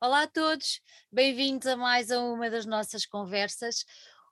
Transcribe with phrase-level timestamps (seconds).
[0.00, 0.80] Olá a todos,
[1.10, 3.84] bem-vindos a mais a uma das nossas conversas.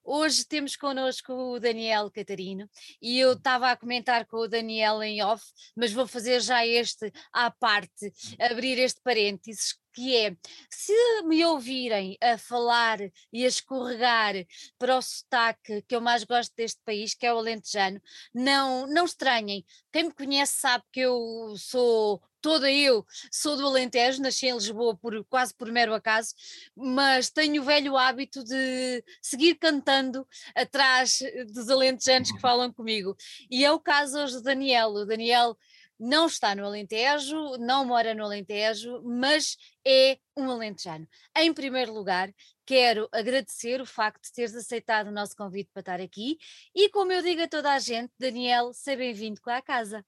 [0.05, 2.71] Hoje temos connosco o Daniel Catarino
[3.03, 5.45] e eu estava a comentar com o Daniel em off,
[5.75, 10.37] mas vou fazer já este à parte, abrir este parênteses, que é,
[10.71, 10.93] se
[11.25, 13.01] me ouvirem a falar
[13.33, 14.35] e a escorregar
[14.79, 18.01] para o sotaque que eu mais gosto deste país, que é o alentejano,
[18.33, 19.65] não, não estranhem.
[19.91, 24.97] Quem me conhece sabe que eu sou toda eu sou do Alentejo, nasci em Lisboa
[24.97, 26.33] por, quase por mero acaso,
[26.77, 30.25] mas tenho o velho hábito de seguir cantando
[30.55, 31.19] atrás
[31.53, 33.17] dos alentejanos que falam comigo.
[33.51, 34.91] E é o caso hoje do Daniel.
[34.91, 35.59] O Daniel
[35.99, 41.09] não está no Alentejo, não mora no Alentejo, mas é um alentejano.
[41.37, 42.33] Em primeiro lugar,
[42.65, 46.39] quero agradecer o facto de teres aceitado o nosso convite para estar aqui
[46.73, 50.05] e, como eu digo a toda a gente, Daniel, seja bem-vindo cá à casa.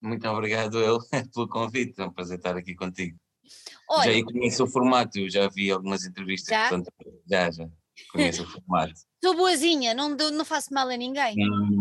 [0.00, 0.98] Muito obrigado eu
[1.34, 3.18] pelo convite, é um prazer estar aqui contigo.
[3.88, 6.68] Olha, já conheço o formato, já vi algumas entrevistas, já?
[6.68, 6.92] portanto,
[7.28, 7.68] já, já
[8.12, 8.94] conheço o formato.
[9.16, 11.34] Estou boazinha, não, não faço mal a ninguém.
[11.36, 11.78] Não.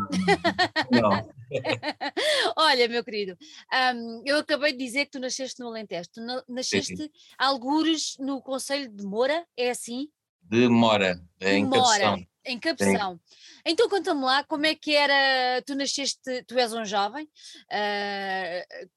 [0.91, 1.29] não.
[2.57, 3.37] Olha, meu querido,
[3.93, 6.09] um, eu acabei de dizer que tu nasceste no Alentejo.
[6.11, 7.09] Tu nasceste sim, sim.
[7.37, 10.07] algures no Conselho de Moura, é assim?
[10.41, 13.19] De Mora, é em Mora, em Capção.
[13.65, 18.87] Então conta-me lá como é que era, tu nasceste, tu és um jovem, uh,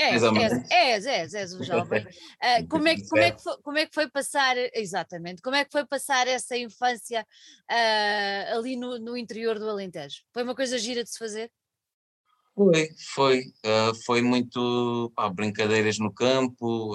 [0.00, 0.22] És,
[0.70, 2.02] és, és, és, um jovem.
[2.02, 5.64] Uh, como, é, como, é que foi, como é que foi passar, exatamente, como é
[5.64, 7.26] que foi passar essa infância
[7.70, 10.22] uh, ali no, no interior do Alentejo?
[10.32, 11.50] Foi uma coisa gira de se fazer?
[12.54, 13.40] Foi, foi.
[13.64, 16.94] Uh, foi muito pá, brincadeiras no campo,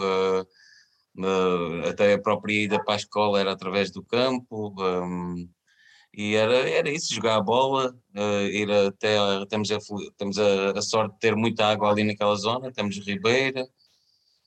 [1.87, 4.73] até a própria ida para a escola era através do campo.
[4.79, 5.47] Um,
[6.17, 9.17] e era, era isso, jogar a bola, uh, ir até,
[9.49, 9.77] temos, a,
[10.17, 13.67] temos a, a, sorte de ter muita água ali naquela zona, temos Ribeira,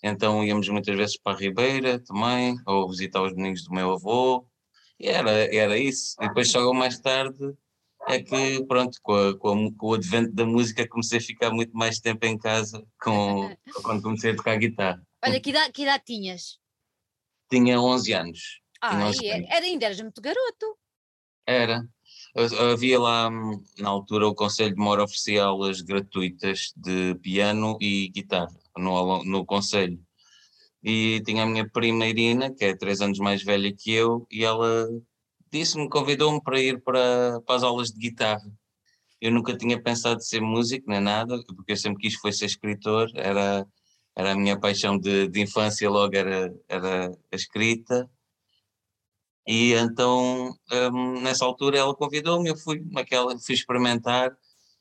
[0.03, 4.47] então íamos muitas vezes para a Ribeira também, ou visitar os meninos do meu avô,
[4.99, 6.17] e era, era isso.
[6.21, 7.55] E depois só mais tarde
[8.09, 11.51] é que, pronto, com, a, com, a, com, o advento da música comecei a ficar
[11.51, 13.55] muito mais tempo em casa com,
[13.85, 15.03] quando comecei a tocar guitarra.
[15.25, 16.59] Olha, que idade, que idade tinhas?
[17.51, 18.61] Tinha 11 anos.
[18.81, 19.49] Ah, tinha 11 anos.
[19.51, 20.79] Era, ainda eras muito garoto.
[21.49, 21.83] Era.
[22.75, 23.31] Havia lá,
[23.79, 29.47] na altura, o Conselho de Mora oferecia aulas gratuitas de piano e guitarra no, no
[29.47, 29.99] Conselho.
[30.85, 34.45] E tinha a minha prima Irina, que é três anos mais velha que eu, e
[34.45, 34.87] ela
[35.51, 38.53] disse-me, convidou-me para ir para, para as aulas de guitarra.
[39.19, 42.45] Eu nunca tinha pensado em ser músico nem nada, porque eu sempre quis foi ser
[42.45, 43.67] escritor, era,
[44.15, 48.09] era a minha paixão de, de infância, logo era, era a escrita.
[49.51, 54.31] E então, um, nessa altura, ela convidou-me, eu fui naquela, fui experimentar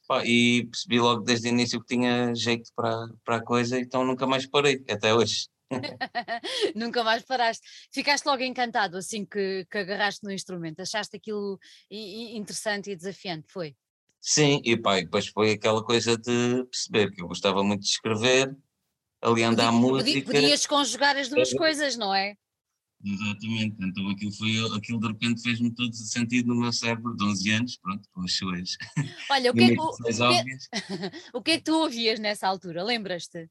[0.05, 4.03] pá, e percebi logo desde o início que tinha jeito para, para a coisa, então
[4.03, 5.47] nunca mais parei, até hoje.
[6.75, 7.66] nunca mais paraste.
[7.94, 11.57] Ficaste logo encantado assim que, que agarraste no instrumento, achaste aquilo
[11.89, 13.73] interessante e desafiante, foi?
[14.19, 18.53] Sim, e pá, depois foi aquela coisa de perceber que eu gostava muito de escrever,
[19.22, 20.25] aliando à música.
[20.25, 22.35] Podias conjugar as duas coisas, não é?
[23.09, 27.51] Exatamente, então aquilo, foi, aquilo de repente fez-me todo sentido no meu cérebro de 11
[27.51, 28.78] anos, pronto, com as suas.
[29.29, 32.47] Olha, o que, é que, o, que, é o que é que tu ouvias nessa
[32.47, 32.84] altura?
[32.84, 33.50] Lembras-te?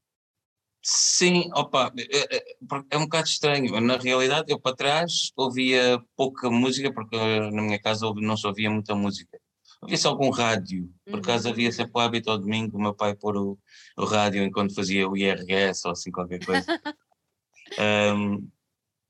[0.83, 2.55] Sim, opa, é, é,
[2.91, 3.81] é, um bocado estranho.
[3.81, 8.69] Na realidade, eu para trás ouvia pouca música, porque na minha casa não se ouvia
[8.69, 9.39] muita música.
[9.81, 11.53] Ouvia-se algum rádio, por acaso uhum.
[11.53, 13.59] havia sempre o hábito ao domingo, o meu pai pôr o,
[13.97, 16.65] o rádio enquanto fazia o IRS ou assim qualquer coisa.
[18.15, 18.47] um,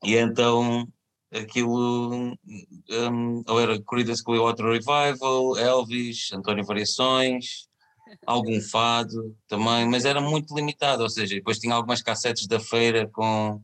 [0.04, 0.88] E então
[1.32, 2.36] aquilo
[2.90, 7.68] um, ou era Creedence Clearwater Revival, Elvis, António Variações,
[8.26, 13.10] algum fado também, mas era muito limitado, ou seja, depois tinha algumas cassetes da feira
[13.12, 13.62] com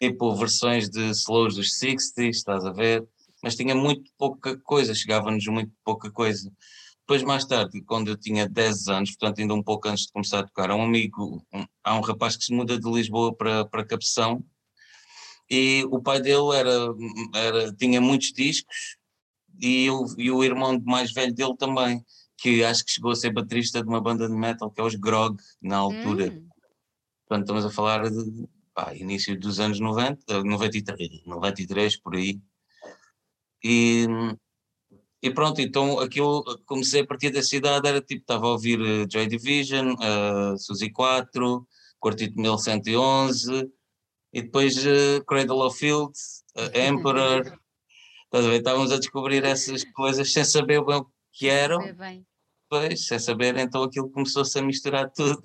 [0.00, 3.04] tipo versões de slows dos 60s, estás a ver?
[3.42, 6.50] Mas tinha muito pouca coisa, chegava-nos muito pouca coisa.
[7.00, 10.40] Depois, mais tarde, quando eu tinha 10 anos, portanto, ainda um pouco antes de começar
[10.40, 13.64] a tocar, há um amigo, um, há um rapaz que se muda de Lisboa para,
[13.64, 14.44] para Capção,
[15.50, 16.94] e o pai dele era,
[17.34, 18.96] era, tinha muitos discos
[19.60, 22.04] e, o, e o irmão mais velho dele também,
[22.36, 24.94] que acho que chegou a ser baterista de uma banda de metal que é os
[24.94, 26.26] Grog, na altura.
[26.26, 26.48] Hum.
[27.26, 32.40] Portanto, estamos a falar de pá, início dos anos 90, 93, 93 por aí.
[33.64, 34.06] E,
[35.20, 39.10] e pronto, então aquilo comecei a partir da cidade, era tipo, estava a ouvir uh,
[39.10, 41.66] Joy Division, uh, Suzy 4,
[41.98, 43.68] Quartito 1111,
[44.32, 46.12] e depois uh, Cradle of Field,
[46.56, 47.58] uh, Emperor,
[48.32, 48.58] a ver?
[48.58, 51.80] Estávamos a descobrir essas coisas sem saber bem o que eram.
[52.70, 55.40] Pois, é saber, então aquilo começou-se a misturar tudo.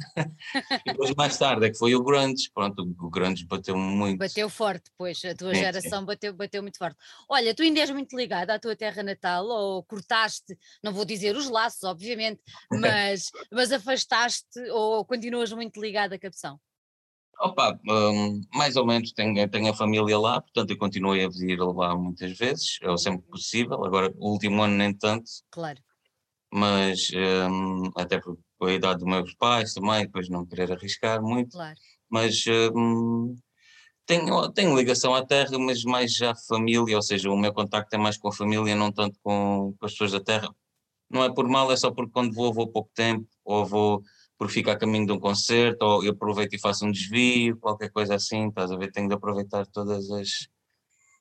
[0.85, 4.19] e depois mais tarde é que foi o grunge, pronto, o grunge bateu muito.
[4.19, 6.06] Bateu forte, pois, a tua sim, geração sim.
[6.06, 6.97] Bateu, bateu muito forte.
[7.29, 11.33] Olha, tu ainda és muito ligado à tua terra natal, ou cortaste, não vou dizer
[11.38, 16.59] os laços, obviamente, mas, mas afastaste ou continuas muito ligado à Capção?
[17.39, 21.59] Opa, um, mais ou menos tenho, tenho a família lá, portanto eu continuei a vir
[21.59, 25.30] lá muitas vezes, é o sempre possível, agora o último ano nem tanto.
[25.51, 25.81] Claro
[26.53, 31.51] mas um, até por a idade dos meus pais também, depois não querer arriscar muito,
[31.51, 31.75] claro.
[32.07, 32.44] mas
[32.75, 33.36] um,
[34.06, 37.97] tenho, tenho ligação à terra, mas mais já família, ou seja, o meu contacto é
[37.97, 40.53] mais com a família, não tanto com, com as pessoas da terra.
[41.09, 44.03] Não é por mal, é só porque quando vou, vou pouco tempo, ou vou
[44.44, 47.90] por ficar a caminho de um concerto, ou eu aproveito e faço um desvio, qualquer
[47.90, 48.92] coisa assim, estás a ver?
[48.92, 50.50] Tenho de aproveitar todas as,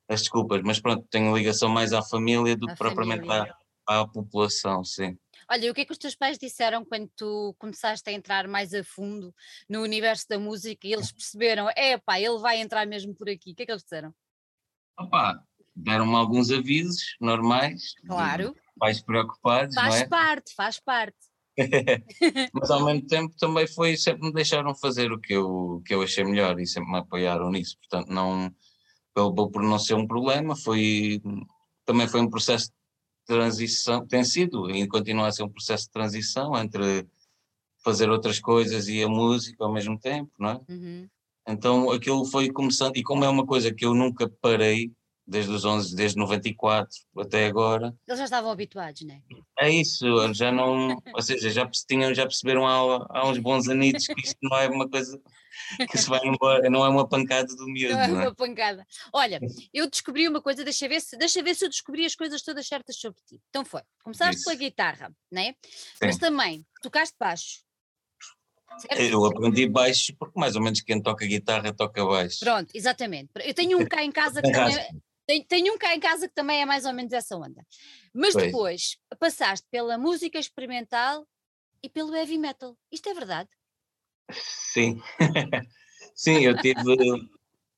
[0.08, 4.82] as desculpas, mas pronto, tenho ligação mais à família do que propriamente à, à população,
[4.82, 5.16] sim.
[5.48, 8.74] Olha, o que é que os teus pais disseram quando tu começaste a entrar mais
[8.74, 9.32] a fundo
[9.68, 13.52] no universo da música e eles perceberam, é pá, ele vai entrar mesmo por aqui?
[13.52, 14.12] O que é que eles disseram?
[14.98, 15.40] Opa,
[15.76, 17.94] deram-me alguns avisos normais.
[18.04, 18.56] Claro.
[18.76, 20.06] Pais preocupados, faz é?
[20.08, 21.31] parte, faz parte.
[22.54, 26.02] Mas ao mesmo tempo também foi, sempre me deixaram fazer o que eu, que eu
[26.02, 28.50] achei melhor e sempre me apoiaram nisso, portanto não,
[29.14, 31.20] acabou por não ser um problema, foi,
[31.84, 32.70] também foi um processo
[33.24, 37.06] transição, tem sido e continua a ser um processo de transição entre
[37.84, 40.60] fazer outras coisas e a música ao mesmo tempo, não é?
[40.68, 41.08] Uhum.
[41.48, 44.92] Então aquilo foi começando, e como é uma coisa que eu nunca parei,
[45.32, 47.94] desde os 11, desde 94 até agora.
[48.06, 49.22] Eles já estavam habituados, não é?
[49.58, 54.06] É isso, já não, ou seja, já, tinham, já perceberam há, há uns bons anitos
[54.06, 55.20] que isto não é uma coisa
[55.90, 57.94] que se vai embora, não é uma pancada do miúdo.
[57.94, 58.86] Não é, é uma pancada.
[59.12, 59.40] Olha,
[59.72, 62.66] eu descobri uma coisa, deixa ver, se, deixa ver se eu descobri as coisas todas
[62.66, 63.40] certas sobre ti.
[63.48, 64.44] Então foi, começaste Isso.
[64.44, 65.54] pela guitarra, né?
[66.00, 67.60] Mas também tocaste baixo.
[68.78, 69.00] Certo?
[69.00, 72.40] Eu aprendi baixo porque mais ou menos quem toca guitarra toca baixo.
[72.40, 73.30] Pronto, exatamente.
[73.44, 76.34] Eu tenho um cá em casa que também, tenho, tenho, um cá em casa que
[76.34, 77.64] também é mais ou menos essa onda.
[78.14, 78.46] Mas pois.
[78.46, 81.26] depois passaste pela música experimental
[81.82, 82.76] e pelo heavy metal.
[82.90, 83.48] Isto é verdade?
[84.30, 85.00] Sim,
[86.14, 86.82] sim, eu tive.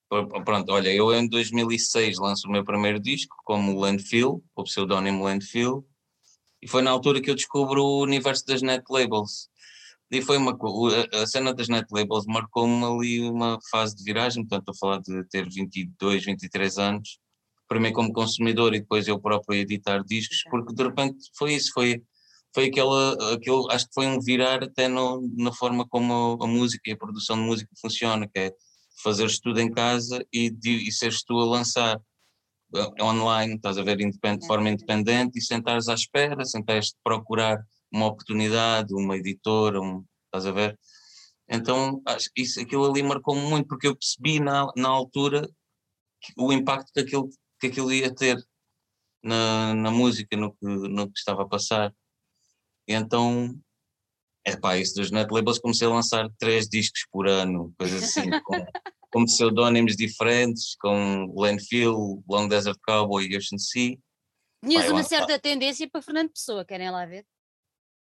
[0.08, 5.24] Pronto, olha, eu em 2006 lanço o meu primeiro disco como Landfill, com o pseudónimo
[5.24, 5.84] Landfill,
[6.62, 9.48] e foi na altura que eu descubro o universo das net labels.
[10.10, 10.56] E foi uma
[11.20, 15.02] a cena das net labels marcou-me ali uma fase de viragem, portanto, estou a falar
[15.02, 17.18] de ter 22, 23 anos,
[17.68, 22.02] primeiro como consumidor e depois eu próprio editar discos, porque de repente foi isso, foi
[22.54, 26.46] foi aquela, aquele, acho que foi um virar até no, na forma como a, a,
[26.46, 28.52] música e a produção de música funciona, que é
[29.02, 32.00] fazer tudo em casa e, de, e seres tu a lançar
[32.76, 37.58] eh, online, estás a ver, independente, de forma independente e sentares à espera, sentares procurar
[37.92, 40.78] uma oportunidade, uma editora, um, estás a ver?
[41.48, 45.48] Então, acho, isso, aquilo ali marcou-me muito, porque eu percebi na, na altura
[46.36, 47.28] o impacto que aquilo,
[47.64, 48.36] que aquilo ia ter
[49.22, 51.94] na, na música, no que, no que estava a passar.
[52.86, 53.58] E então,
[54.44, 58.28] é pá, isso dos net labels comecei a lançar três discos por ano, coisas assim,
[58.44, 58.66] com,
[59.10, 63.96] com pseudónimos diferentes, com Landfill, Long Desert Cowboy e Ocean Sea.
[64.62, 67.24] Tinhas uma certa tendência para Fernando Pessoa, querem lá ver?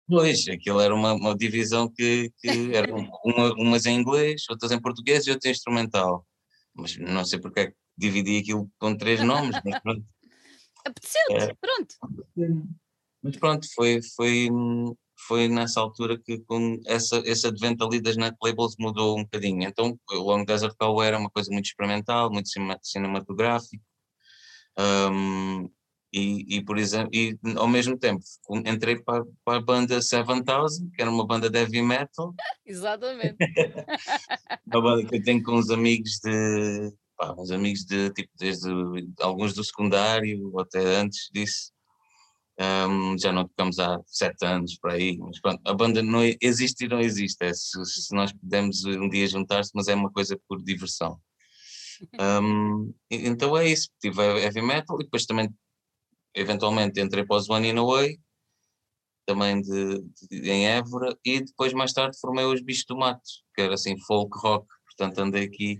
[0.08, 2.88] Pois, aquilo era uma, uma divisão que, que era
[3.26, 6.26] uma, umas em inglês, outras em português e outras em instrumental.
[6.74, 10.06] Mas não sei porque é que dividi aquilo com três nomes, mas pronto.
[10.86, 11.96] Apeteceu-te, é, pronto.
[13.22, 14.50] Mas pronto, foi, foi,
[15.28, 19.64] foi nessa altura que com essa, esse advento ali das net labels mudou um bocadinho.
[19.64, 22.50] Então o Long Desert Call era uma coisa muito experimental, muito
[22.82, 23.84] cinematográfico.
[24.78, 25.70] Um,
[26.14, 28.22] e, e, por exemplo, e ao mesmo tempo
[28.66, 32.36] entrei para, para a banda 7000, que era uma banda de heavy metal.
[32.66, 33.38] Exatamente.
[34.68, 36.92] uma banda que eu tenho com uns amigos de,
[37.22, 38.68] pá, uns amigos de tipo desde
[39.20, 41.72] alguns do secundário até antes disso.
[42.60, 46.86] Um, já não tocamos há sete anos por aí, mas pronto, a banda não existe
[46.86, 47.44] e não existe.
[47.44, 51.20] É, se, se, nós pudermos um dia juntar-se, mas é uma coisa por diversão.
[52.20, 55.50] Um, então é isso, tive heavy metal e depois também,
[56.36, 58.20] eventualmente, entrei para os One in Away,
[59.26, 63.22] também de, de, em Évora, e depois mais tarde formei os Bichos do Mato,
[63.56, 65.80] que era assim folk rock, portanto andei aqui,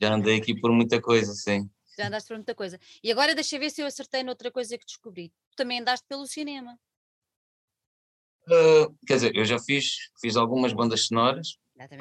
[0.00, 1.68] já andei aqui por muita coisa, sim
[2.00, 2.78] já andaste por muita coisa.
[3.02, 5.30] E agora deixa ver se eu acertei noutra coisa que descobri.
[5.50, 6.78] Tu também andaste pelo cinema.
[8.48, 11.58] Uh, quer dizer, eu já fiz, fiz algumas bandas sonoras.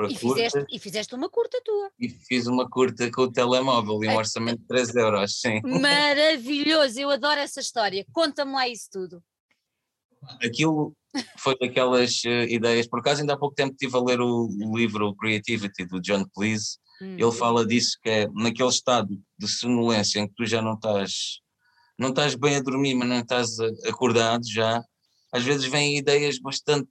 [0.09, 1.89] E fizeste, e fizeste, uma curta tua.
[1.97, 5.61] E fiz uma curta com o telemóvel e um orçamento de 3 euros, sim.
[5.63, 8.05] Maravilhoso, eu adoro essa história.
[8.11, 9.23] Conta-me lá isso tudo.
[10.43, 10.93] Aquilo,
[11.37, 12.87] foi daquelas uh, ideias.
[12.87, 16.25] Por acaso, ainda há pouco tempo estive a ler o, o livro Creativity do John
[16.33, 16.77] Cleese.
[17.01, 17.15] Hum.
[17.17, 21.39] Ele fala disso, que é naquele estado de sonolência em que tu já não estás,
[21.97, 24.83] não estás bem a dormir, mas não estás acordado já.
[25.31, 26.89] Às vezes vêm ideias bastante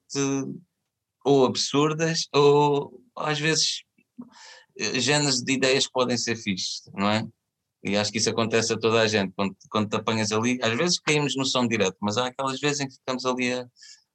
[1.24, 3.82] ou absurdas, ou às vezes
[4.78, 7.26] eh, géneros de ideias que podem ser fixes, não é?
[7.82, 10.76] E acho que isso acontece a toda a gente, quando, quando te apanhas ali, às
[10.76, 13.66] vezes caímos no som direto, mas há aquelas vezes em que ficamos ali a,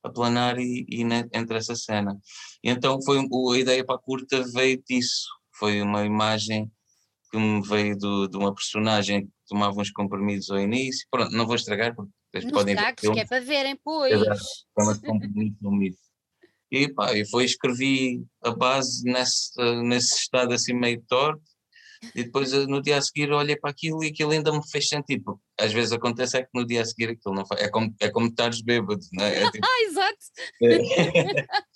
[0.03, 2.17] a planar e, e ne, entre essa cena.
[2.63, 5.27] E então foi a ideia para a curta veio disso,
[5.63, 6.69] foi uma imagem
[7.31, 11.45] que me veio do, de uma personagem que tomava uns comprimidos ao início, pronto, não
[11.45, 12.93] vou estragar porque vocês podem ver.
[12.93, 14.11] que é para verem, pois.
[14.75, 15.97] Toma-se comprimidos no mito.
[16.69, 19.53] E pá, e foi, escrevi a base nesse,
[19.83, 21.41] nesse estado assim meio torto,
[22.13, 24.89] e depois eh, no dia a seguir olhei para aquilo e aquilo ainda me fez
[24.89, 27.69] sentido, porque às vezes acontece é que no dia a seguir aquilo não faz, é
[27.69, 29.43] como, é como estares bêbado, não é?
[29.43, 30.17] é tipo, ah, exato!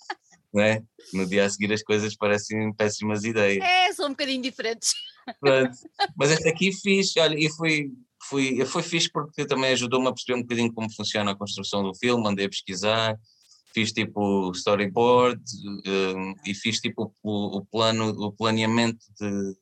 [0.54, 0.82] É, não é?
[1.12, 3.62] No dia a seguir as coisas parecem péssimas ideias.
[3.64, 4.92] É, são um bocadinho diferentes.
[5.40, 5.76] Pronto.
[6.16, 7.92] Mas este aqui fiz, olha, e fui,
[8.28, 11.94] fui, foi fixe porque também ajudou-me a perceber um bocadinho como funciona a construção do
[11.94, 13.16] filme, andei a pesquisar,
[13.74, 15.40] fiz tipo storyboard
[15.86, 19.54] um, e fiz tipo o, o, plano, o planeamento de,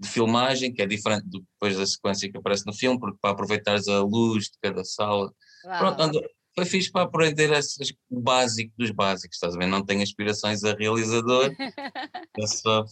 [0.00, 3.86] de filmagem, que é diferente depois da sequência que aparece no filme, porque para aproveitares
[3.88, 5.32] a luz de cada sala.
[5.64, 5.78] Uau.
[5.78, 6.20] Pronto, ando,
[6.54, 9.66] foi fixe para aprender esses, o básico dos básicos, estás a ver?
[9.66, 11.50] Não tenho aspirações a realizador,
[12.38, 12.84] eu só,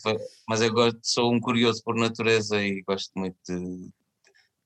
[0.48, 3.90] mas eu gosto, sou um curioso por natureza e gosto muito de,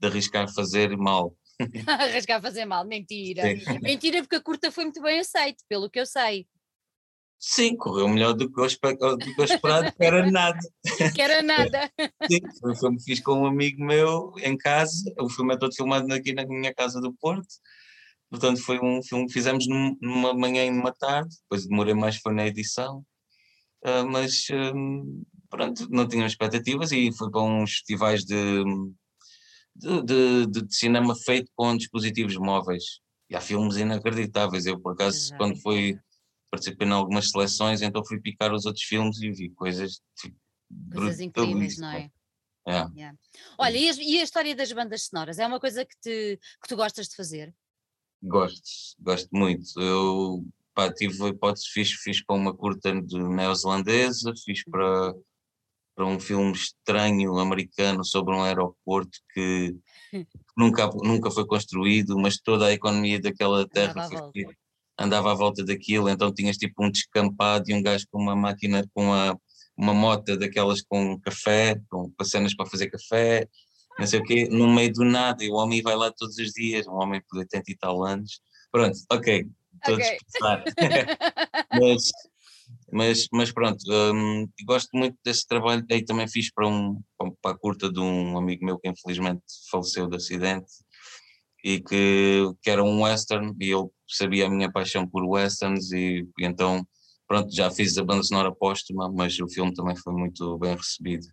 [0.01, 1.37] de arriscar fazer mal.
[1.87, 3.43] arriscar fazer mal, mentira.
[3.43, 3.79] Sim.
[3.83, 6.47] Mentira, porque a curta foi muito bem aceita, pelo que eu sei.
[7.47, 8.67] Sim, correu melhor do que eu,
[9.19, 10.59] do que eu esperado, que era nada.
[11.15, 11.91] Que era nada.
[12.31, 15.59] Sim, foi um filme que fiz com um amigo meu em casa, o filme é
[15.59, 17.47] todo filmado aqui na minha casa do Porto,
[18.35, 22.35] portanto foi um filme que fizemos numa manhã e numa tarde, depois demorei mais foi
[22.35, 22.99] na edição,
[23.87, 28.65] uh, mas uh, pronto, não tinha expectativas e fui para uns festivais de,
[29.77, 33.01] de, de, de cinema feito com dispositivos móveis,
[33.31, 35.39] e há filmes inacreditáveis, eu por acaso Exato.
[35.39, 35.97] quando fui
[36.51, 40.37] participei em algumas seleções, então fui picar os outros filmes e vi coisas tipo,
[40.93, 42.11] coisas incríveis, não é?
[42.67, 42.87] é.
[42.97, 43.19] Yeah.
[43.59, 46.69] Olha, e a, e a, história das bandas sonoras é uma coisa que, te, que
[46.69, 47.55] tu gostas de fazer?
[48.27, 48.63] Gosto,
[48.99, 49.79] gosto muito.
[49.79, 50.43] Eu
[50.75, 55.15] pá, tive a hipótese, fiz, fiz para uma curta neozelandesa, fiz para,
[55.95, 59.77] para um filme estranho americano sobre um aeroporto que
[60.57, 64.47] nunca, nunca foi construído, mas toda a economia daquela terra foi,
[64.99, 68.89] andava à volta daquilo, então tinhas tipo um descampado e um gajo com uma máquina,
[68.95, 69.39] com uma,
[69.77, 73.47] uma moto daquelas com café, com, com cenas para fazer café,
[73.99, 76.51] não sei o quê, no meio do nada, e o homem vai lá todos os
[76.53, 78.41] dias, um homem por 80 e tal anos.
[78.73, 79.47] Pronto, ok,
[79.85, 80.19] todos okay.
[81.81, 82.11] mas,
[82.93, 87.01] mas, mas pronto, um, gosto muito desse trabalho, aí também fiz para, um,
[87.41, 90.71] para a curta de um amigo meu que infelizmente faleceu de acidente,
[91.65, 96.29] e que, que era um western, e ele sabia a minha paixão por westerns e,
[96.39, 96.87] e, então
[97.27, 101.27] pronto, já fiz a banda sonora póstuma, mas o filme também foi muito bem recebido.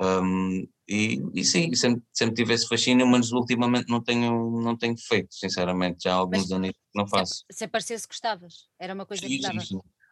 [0.00, 4.96] Um, e, e, sim, sempre, sempre tive esse fascínio, mas ultimamente não tenho, não tenho
[4.98, 7.44] feito, sinceramente, já há alguns mas, anos que não faço.
[7.50, 9.60] Se, se aparecesse gostavas, era uma coisa sim, que gostava.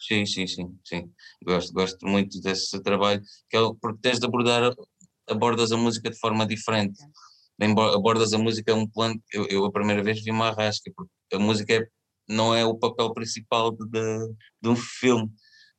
[0.01, 1.13] Sim, sim, sim, sim,
[1.45, 4.75] Gosto, gosto muito desse trabalho, que é, porque tens de abordar,
[5.29, 6.99] abordas a música de forma diferente.
[7.95, 11.13] Abordas a música é um plano, eu, eu a primeira vez vi uma arrasca, porque
[11.35, 11.87] a música é,
[12.27, 15.31] não é o papel principal de, de, de, um filme.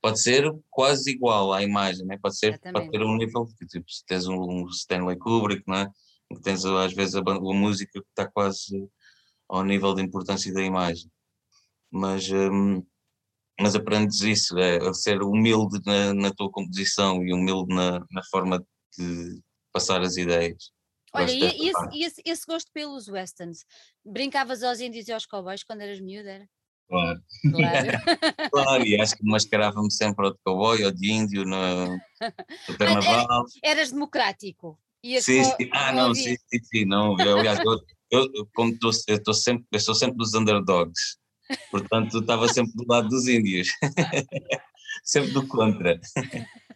[0.01, 2.17] Pode ser quase igual à imagem, né?
[2.22, 5.89] pode, ser, pode ter um nível, tipo, se tens um, Stanley Kubrick, não é?
[6.34, 8.89] que tens às vezes a, a música que está quase
[9.48, 11.12] ao nível de importância da imagem.
[11.91, 12.84] Mas, um,
[13.60, 18.65] mas aprendes isso, é, ser humilde na, na tua composição e humilde na, na forma
[18.98, 19.41] de
[19.72, 20.72] passar as ideias.
[21.13, 23.65] Olha, e, esse, esse, esse, gosto pelos westerns?
[24.05, 26.31] Brincavas aos índios e aos cowboys quando eras miúda?
[26.31, 26.50] Era?
[26.91, 27.21] Claro.
[27.50, 27.88] Claro.
[28.51, 31.88] claro, e acho que mascarava-me sempre ao de cowboy ou de índio no,
[32.67, 33.45] no carnaval.
[33.63, 34.77] Eras democrático.
[35.01, 35.69] sim, sim.
[35.71, 37.17] Ah, não, sim, sim, sim, não.
[37.21, 37.79] Eu, aliás, eu,
[38.12, 41.17] eu, como tô, eu, tô sempre, eu sou sempre dos underdogs,
[41.71, 43.69] portanto estava sempre do lado dos índios,
[45.05, 45.98] sempre do contra.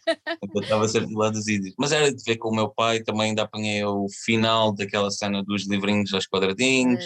[0.07, 1.75] eu estava sempre do lado dos índios.
[1.77, 5.43] Mas era de ver com o meu pai, também ainda apanhei o final daquela cena
[5.43, 7.03] dos livrinhos aos quadradinhos.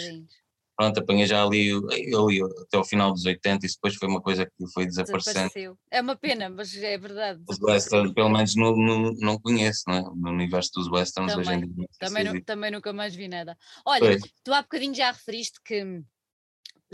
[0.80, 4.46] Pronto, apanhei já ali, ali até o final dos 80 e depois foi uma coisa
[4.46, 5.34] que foi desaparecendo.
[5.34, 5.78] Desapareceu.
[5.90, 7.42] É uma pena, mas é verdade.
[7.46, 10.00] Os westerns, pelo menos no, no, não conheço, não é?
[10.00, 11.86] no universo dos westerns também, hoje em dia.
[11.98, 13.58] Também, também nunca mais vi nada.
[13.84, 14.22] Olha, pois.
[14.42, 16.02] tu há bocadinho já referiste que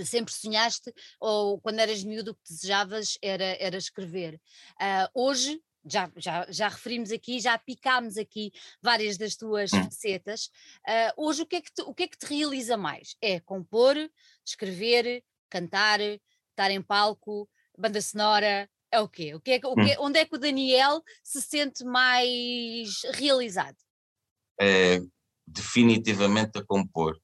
[0.05, 4.41] sempre sonhaste ou quando eras miúdo o que desejavas era, era escrever.
[4.81, 8.53] Uh, hoje, já, já, já referimos aqui, já picámos aqui
[8.83, 10.51] várias das tuas facetas.
[10.87, 13.17] Uh, hoje o que, é que te, o que é que te realiza mais?
[13.21, 13.97] É compor,
[14.45, 19.35] escrever, cantar, estar em palco, banda sonora, é o quê?
[19.35, 20.01] O que é, o que, hum.
[20.01, 23.77] onde é que o Daniel se sente mais realizado?
[24.61, 25.01] É,
[25.47, 27.21] definitivamente a compor.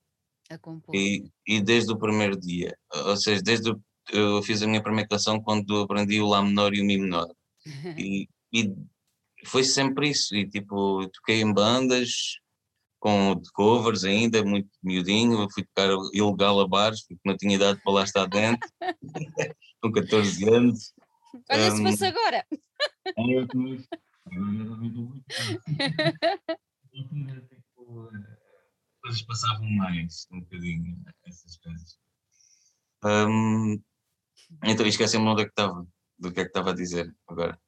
[0.50, 0.94] A compor.
[0.94, 2.76] E, e desde o primeiro dia,
[3.06, 6.74] ou seja, desde o, eu fiz a minha primeira canção quando aprendi o Lá menor
[6.74, 7.32] e o Mi menor.
[7.98, 8.74] e, e
[9.46, 10.34] foi sempre isso.
[10.34, 12.38] E tipo, toquei em bandas
[13.02, 15.48] com covers ainda, muito miudinho.
[15.52, 18.68] fui tocar ilegal a bares, porque não tinha idade para lá estar dentro,
[19.82, 20.94] com 14 anos.
[21.50, 22.46] Olha um, se fosse agora.
[29.02, 31.98] coisas passavam mais um bocadinho, essas coisas.
[33.04, 33.82] Um,
[34.64, 35.84] então esqueci-me onde é que estava,
[36.18, 37.60] do que é que estava a dizer agora.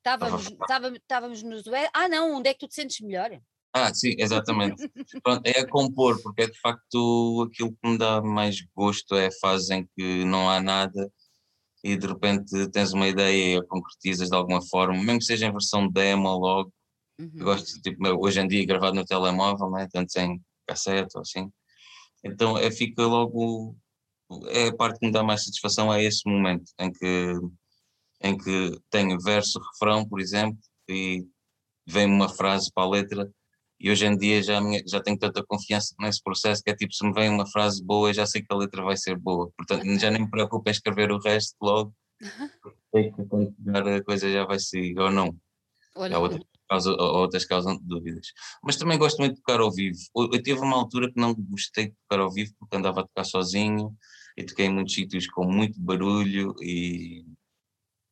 [0.00, 1.62] Estávamos, estávamos, estávamos nos.
[1.92, 3.30] Ah, não, onde é que tu te sentes melhor?
[3.72, 4.90] Ah, sim, exatamente.
[5.22, 9.26] Pronto, é a compor, porque é de facto aquilo que me dá mais gosto é
[9.26, 11.12] a fase em que não há nada
[11.84, 15.46] e de repente tens uma ideia e a concretizas de alguma forma, mesmo que seja
[15.46, 16.72] em versão demo logo,
[17.20, 17.30] Uhum.
[17.34, 19.86] Eu gosto, tipo, hoje em dia gravado no telemóvel, né?
[19.92, 21.52] tanto sem cassete ou assim.
[22.24, 23.76] Então é, fica logo.
[24.48, 27.34] É a parte que me dá mais satisfação é esse momento em que,
[28.22, 30.58] em que tenho verso, refrão, por exemplo,
[30.88, 31.24] e
[31.86, 33.30] vem uma frase para a letra.
[33.78, 37.06] E hoje em dia já, já tenho tanta confiança nesse processo que é tipo, se
[37.06, 39.50] me vem uma frase boa, já sei que a letra vai ser boa.
[39.56, 41.94] Portanto, já nem me preocupo em escrever o resto logo.
[42.94, 45.34] Sei que quando a coisa já vai sair, ou não.
[45.96, 48.28] Olha, outra causa, outras causam dúvidas.
[48.62, 49.98] Mas também gosto muito de tocar ao vivo.
[50.14, 53.24] Eu tive uma altura que não gostei de tocar ao vivo porque andava a tocar
[53.24, 53.96] sozinho
[54.36, 57.24] e toquei em muitos sítios com muito barulho e,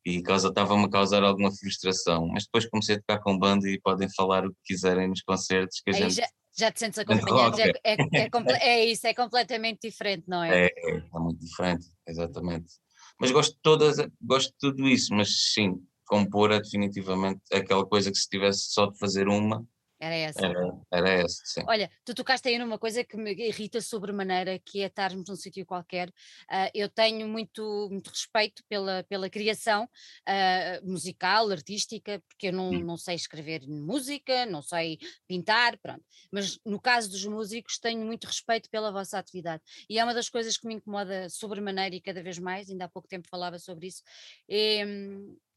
[0.09, 2.27] e estava-me a causar alguma frustração.
[2.27, 5.81] Mas depois comecei a tocar com banda e podem falar o que quiserem nos concertos
[5.81, 6.15] que a gente.
[6.15, 8.29] Já, já te sentes acompanhado, é, é, é,
[8.61, 10.65] é, isso, é completamente diferente, não é?
[10.65, 12.73] É, é muito diferente, exatamente.
[13.19, 18.11] Mas gosto de todas, gosto de tudo isso, mas sim, compor é definitivamente aquela coisa
[18.11, 19.65] que se tivesse só de fazer uma,
[19.99, 20.45] era essa.
[20.45, 21.61] Era, era essa, sim.
[21.67, 25.65] Olha, tu tocaste aí numa coisa que me irrita sobremaneira, que é estarmos num sítio
[25.65, 26.07] qualquer.
[26.09, 32.69] Uh, eu tenho muito, muito respeito pela, pela criação uh, musical, artística, porque eu não,
[32.69, 32.79] hum.
[32.79, 36.03] não sei escrever música, não sei pintar, pronto.
[36.31, 39.61] Mas no caso dos músicos, tenho muito respeito pela vossa atividade.
[39.89, 42.89] E é uma das coisas que me incomoda sobremaneira e cada vez mais, ainda há
[42.89, 44.01] pouco tempo falava sobre isso.
[44.49, 44.85] É,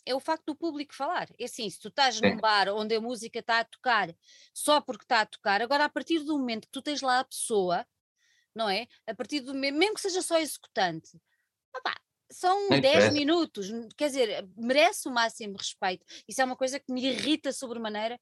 [0.05, 1.29] é o facto do público falar.
[1.39, 4.15] É assim, se tu estás num bar onde a música está a tocar
[4.53, 7.25] só porque está a tocar, agora a partir do momento que tu tens lá a
[7.25, 7.87] pessoa,
[8.55, 8.87] não é?
[9.07, 11.11] A partir do momento, mesmo que seja só executante,
[11.77, 11.95] opá,
[12.31, 16.05] são 10 minutos, quer dizer, merece o máximo respeito.
[16.27, 18.19] Isso é uma coisa que me irrita sobremaneira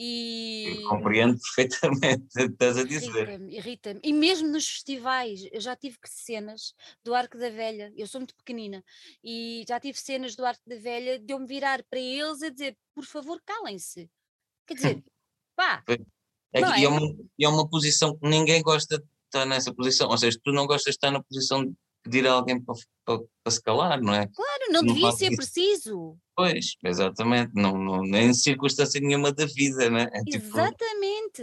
[0.00, 0.84] e...
[0.88, 3.08] compreendo perfeitamente o que estás a dizer.
[3.08, 4.00] Irrita-me, irrita-me.
[4.04, 6.72] E mesmo nos festivais, eu já tive cenas
[7.04, 8.84] do Arco da Velha, eu sou muito pequenina,
[9.24, 12.48] e já tive cenas do Arco da Velha de eu me virar para eles a
[12.48, 14.08] dizer, por favor, calem-se.
[14.66, 15.04] Quer dizer,
[15.56, 15.82] pá.
[15.88, 15.94] É,
[16.60, 16.88] é, é?
[16.88, 17.00] uma,
[17.40, 20.92] é uma posição que ninguém gosta de estar nessa posição, ou seja, tu não gostas
[20.92, 21.74] de estar na posição de
[22.08, 24.26] pedir a alguém para, para, para se calar, não é?
[24.26, 25.36] Claro, não, não devia ser isso.
[25.36, 26.16] preciso.
[26.34, 30.08] Pois, exatamente, não, não, nem circunstância nenhuma da vida, né?
[30.12, 31.42] É tipo, exatamente.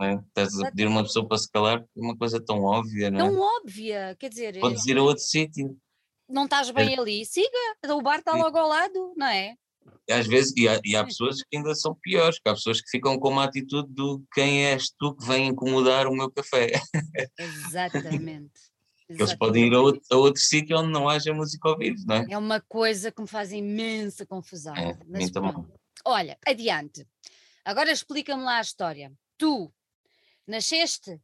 [0.00, 0.14] É?
[0.14, 3.22] Estás a pedir uma pessoa para se calar é uma coisa tão óbvia, não é?
[3.22, 4.60] Tão óbvia, quer dizer.
[4.60, 5.76] Podes ir a outro sítio.
[6.28, 6.98] Não estás bem é.
[6.98, 7.48] ali, siga,
[7.88, 9.54] o bar está logo ao lado, não é?
[10.08, 12.80] E às vezes, e há, e há pessoas que ainda são piores, que há pessoas
[12.80, 16.72] que ficam com uma atitude do quem és tu que vem incomodar o meu café.
[17.38, 18.73] Exatamente.
[19.18, 22.16] Eles podem ir a outro, a outro sítio onde não haja música ao vivo, não
[22.16, 22.26] é?
[22.30, 24.74] É uma coisa que me faz imensa confusão.
[24.76, 25.30] É, mas,
[26.04, 27.06] Olha, adiante.
[27.64, 29.12] Agora explica-me lá a história.
[29.38, 29.72] Tu
[30.46, 31.20] nasceste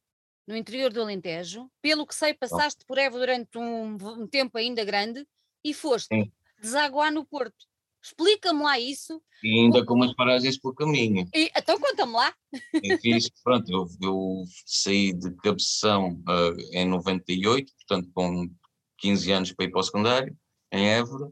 [0.46, 4.84] no interior do Alentejo, pelo que sei, passaste por Évora durante um, um, tempo ainda
[4.84, 5.26] grande
[5.62, 6.32] e foste Sim.
[6.60, 7.66] desaguar no Porto.
[8.02, 9.20] Explica-me lá isso.
[9.42, 11.28] E ainda com umas paragens pelo caminho.
[11.34, 12.34] E, então conta-me lá.
[12.82, 18.50] Eu fiz, pronto, eu, eu saí de Cabeção uh, em 98, portanto com
[18.98, 20.36] 15 anos para ir para o secundário,
[20.72, 21.30] em Évora.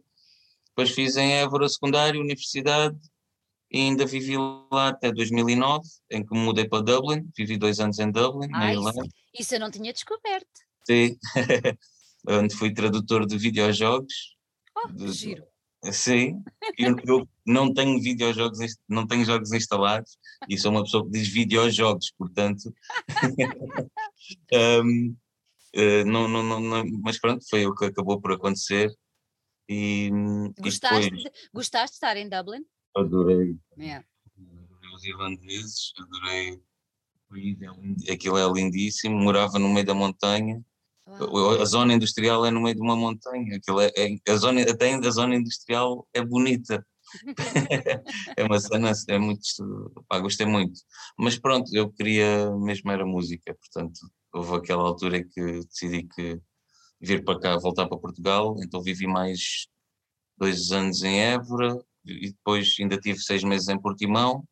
[0.69, 2.99] Depois fiz em Évora secundário, universidade,
[3.71, 4.37] e ainda vivi
[4.71, 8.59] lá até 2009, em que me mudei para Dublin, vivi dois anos em Dublin, ah,
[8.59, 9.03] na Irlanda.
[9.05, 10.47] Isso, isso eu não tinha descoberto.
[10.87, 11.19] Sim,
[12.29, 14.37] onde fui tradutor de videojogos.
[14.77, 15.45] Oh, de, giro.
[15.93, 16.43] Sim,
[16.77, 21.29] eu, eu, não tenho videojogos, não tenho jogos instalados e sou uma pessoa que diz
[21.29, 22.75] videojogos, portanto.
[24.53, 25.17] um,
[25.77, 28.91] Uh, não, não, não, mas pronto, foi o que acabou por acontecer.
[29.69, 30.11] E,
[30.59, 32.65] gostaste, e depois, de, gostaste de estar em Dublin?
[32.97, 33.57] Adorei.
[33.79, 34.05] Yeah.
[34.37, 36.61] Adorei os irlandeses, adorei.
[38.11, 39.15] Aquilo é lindíssimo.
[39.19, 40.65] Morava no meio da montanha.
[41.61, 43.57] A zona industrial é no meio de uma montanha.
[43.57, 46.85] Aquilo é, é a zona, até a zona industrial é bonita.
[48.37, 49.43] é uma cena, é muito.
[50.09, 50.81] Pá, gostei muito.
[51.19, 53.99] Mas pronto, eu queria mesmo era música, portanto,
[54.33, 56.41] houve aquela altura que decidi que
[57.01, 59.69] vir para cá, voltar para Portugal, então vivi mais
[60.37, 64.45] dois anos em Évora e depois ainda tive seis meses em Portimão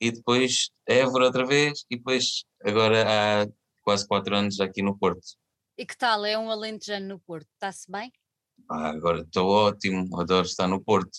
[0.00, 3.04] e depois Évora outra vez e depois agora
[3.42, 3.48] há
[3.82, 5.26] quase quatro anos aqui no Porto.
[5.78, 6.26] E que tal?
[6.26, 8.12] É um alentejano no Porto, está-se bem?
[8.68, 11.16] Ah, agora estou ótimo, adoro estar no Porto.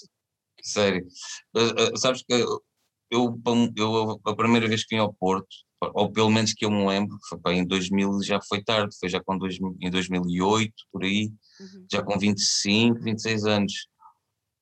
[0.61, 1.07] Sério.
[1.55, 2.61] Uh, uh, sabes que eu,
[3.09, 5.47] eu, a primeira vez que vim ao Porto,
[5.93, 9.07] ou pelo menos que eu me lembro, foi pá, em 2000 já foi tarde, foi
[9.07, 11.85] já com dois, em 2008, por aí, uhum.
[11.89, 13.87] já com 25, 26 anos.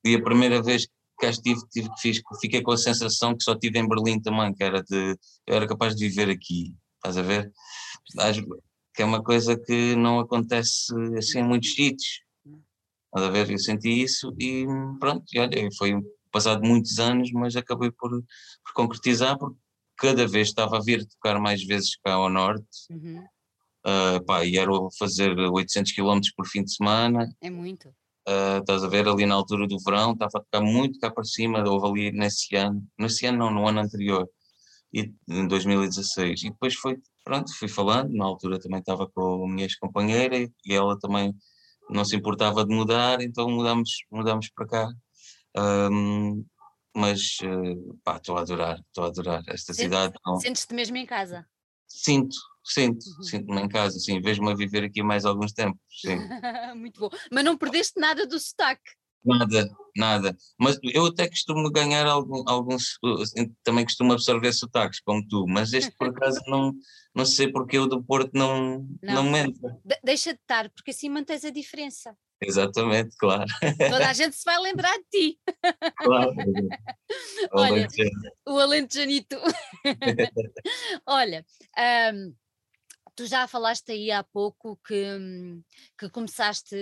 [0.05, 3.57] E a primeira vez que cá estive, tive, fiz, fiquei com a sensação que só
[3.57, 7.23] tive em Berlim também, que era de, eu era capaz de viver aqui, estás a
[7.23, 7.51] ver?
[8.97, 12.23] Que é uma coisa que não acontece assim em muitos sítios.
[13.05, 13.51] Estás a ver?
[13.51, 14.65] Eu senti isso e
[14.99, 15.93] pronto, e olha, foi
[16.31, 19.55] passado muitos anos, mas acabei por, por concretizar, porque
[19.97, 22.65] cada vez estava a vir tocar mais vezes cá ao norte.
[22.89, 23.23] Uhum.
[23.85, 27.31] Uh, pá, e era fazer 800 km por fim de semana.
[27.39, 27.89] É muito.
[28.27, 31.23] Uh, estás a ver ali na altura do verão, estava a tocar muito cá para
[31.23, 34.27] cima, houve ali nesse ano, nesse ano não, no ano anterior,
[34.91, 36.45] e, em 2016.
[36.45, 40.73] E depois foi, pronto, fui falando, na altura também estava com a minha ex-companheira e
[40.73, 41.35] ela também
[41.89, 44.89] não se importava de mudar, então mudámos, mudámos para cá.
[45.91, 46.45] Um,
[46.95, 50.13] mas uh, pá, estou a adorar, estou a adorar esta Sentes, cidade.
[50.41, 51.45] Sentes-te mesmo em casa?
[51.85, 53.23] Sinto, sinto, uhum.
[53.23, 56.17] sinto-me em casa, sim, vejo-me a viver aqui mais alguns tempos, sim.
[56.75, 58.91] Muito bom, mas não perdeste nada do sotaque?
[59.23, 60.37] Nada, nada.
[60.59, 62.97] Mas eu até costumo ganhar algum, alguns,
[63.63, 66.73] também costumo absorver sotaques, como tu, mas este por acaso não,
[67.13, 69.23] não sei porque o do Porto não, não.
[69.23, 69.77] não entra.
[69.83, 72.15] De deixa de estar, porque assim mantens a diferença.
[72.41, 73.45] Exatamente, claro.
[73.89, 75.39] Toda a gente se vai lembrar de ti.
[75.97, 76.35] Claro.
[77.51, 77.87] Olha,
[78.47, 79.37] o Alentejanito.
[81.05, 81.43] Olha,
[82.13, 82.35] um,
[83.17, 85.03] tu já falaste aí há pouco que,
[85.97, 86.75] que começaste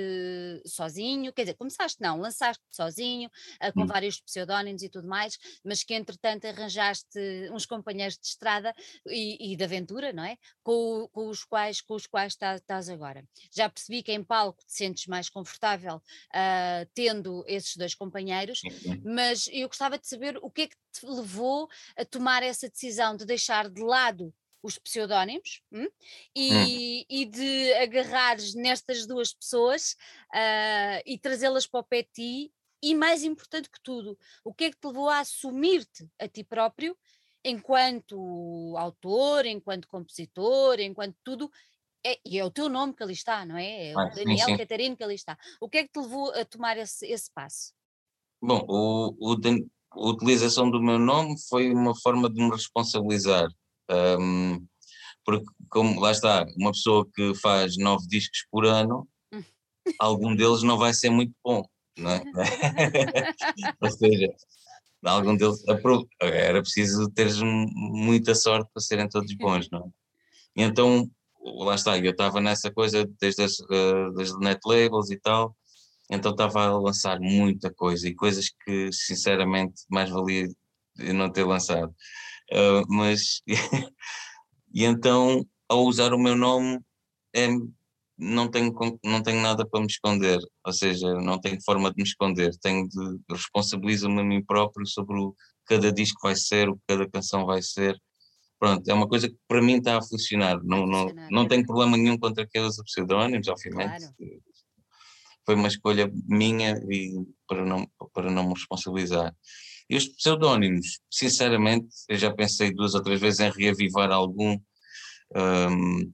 [0.65, 3.29] sozinho, quer dizer, começaste não, lançaste sozinho,
[3.63, 3.87] uh, com hum.
[3.87, 7.17] vários pseudónimos e tudo mais, mas que entretanto arranjaste
[7.53, 8.75] uns companheiros de estrada
[9.07, 10.37] e, e de aventura, não é?
[10.61, 13.23] Com, com, os quais com os quais tá, estás agora.
[13.55, 18.59] Já percebi que em palco te sentes mais confortável uh, tendo esses dois companheiros,
[19.05, 23.15] mas eu gostava de saber o que é que te levou a tomar essa decisão
[23.15, 24.33] de deixar de lado
[24.65, 25.87] os pseudónimos hum?
[26.35, 27.05] E, hum.
[27.09, 29.95] e, de agarrares nestas duas pessoas
[30.33, 34.65] uh, e trazê-las para o pé de ti e mais importante que tudo, o que
[34.65, 36.97] é que te levou a assumir-te a ti próprio
[37.43, 41.49] enquanto autor, enquanto compositor, enquanto tudo,
[42.03, 43.89] é, e é o teu nome que ali está, não é?
[43.89, 45.37] É o ah, Daniel sim, Catarino que ali está.
[45.61, 47.71] O que é que te levou a tomar esse, esse passo?
[48.41, 49.35] Bom, o, o,
[49.91, 53.47] a utilização do meu nome foi uma forma de me responsabilizar
[53.89, 54.65] um,
[55.23, 59.07] porque, como lá está, uma pessoa que faz nove discos por ano,
[59.99, 61.63] algum deles não vai ser muito bom,
[61.97, 62.23] não é?
[63.81, 64.33] Ou seja,
[65.03, 65.63] algum deles
[66.21, 70.05] era preciso teres muita sorte para serem todos bons, não é?
[70.57, 71.09] E então,
[71.43, 75.55] lá está, eu estava nessa coisa desde as, uh, das net labels e tal,
[76.09, 80.47] então estava a lançar muita coisa e coisas que sinceramente mais valia
[80.97, 81.93] não ter lançado.
[82.51, 83.41] Uh, mas
[84.73, 86.79] e então ao usar o meu nome
[87.35, 87.47] é,
[88.17, 90.39] não tenho não tenho nada para me esconder.
[90.65, 92.51] Ou seja não tenho forma de me esconder.
[92.61, 97.09] Tenho de responsabilizo-me a mim próprio sobre o cada disco vai ser o que cada
[97.09, 97.99] canção vai ser.
[98.59, 100.61] Pronto é uma coisa que para mim está a funcionar.
[100.63, 104.07] Não não não tenho problema nenhum contra aqueles pseudónimos obviamente.
[104.17, 104.41] Claro.
[105.45, 107.13] foi uma escolha minha e
[107.47, 109.35] para não para não me responsabilizar
[109.89, 114.57] e os pseudónimos, sinceramente, eu já pensei duas ou três vezes em reavivar algum.
[115.35, 116.13] Um,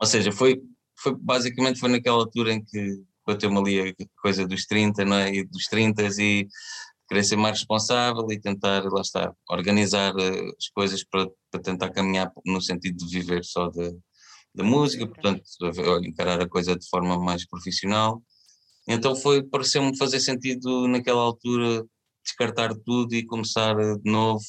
[0.00, 0.60] ou seja, foi,
[0.98, 5.34] foi basicamente foi naquela altura em que bateu-me ali a coisa dos 30, não é?
[5.34, 6.46] E dos 30 e
[7.08, 11.90] querer ser mais responsável e tentar, lá está, organizar eh, as coisas para, para tentar
[11.90, 13.70] caminhar no sentido de viver só
[14.54, 15.42] da música, portanto,
[16.04, 18.22] encarar a coisa de forma mais profissional.
[18.86, 21.84] Então foi, pareceu-me fazer sentido naquela altura
[22.24, 24.42] descartar tudo e começar de novo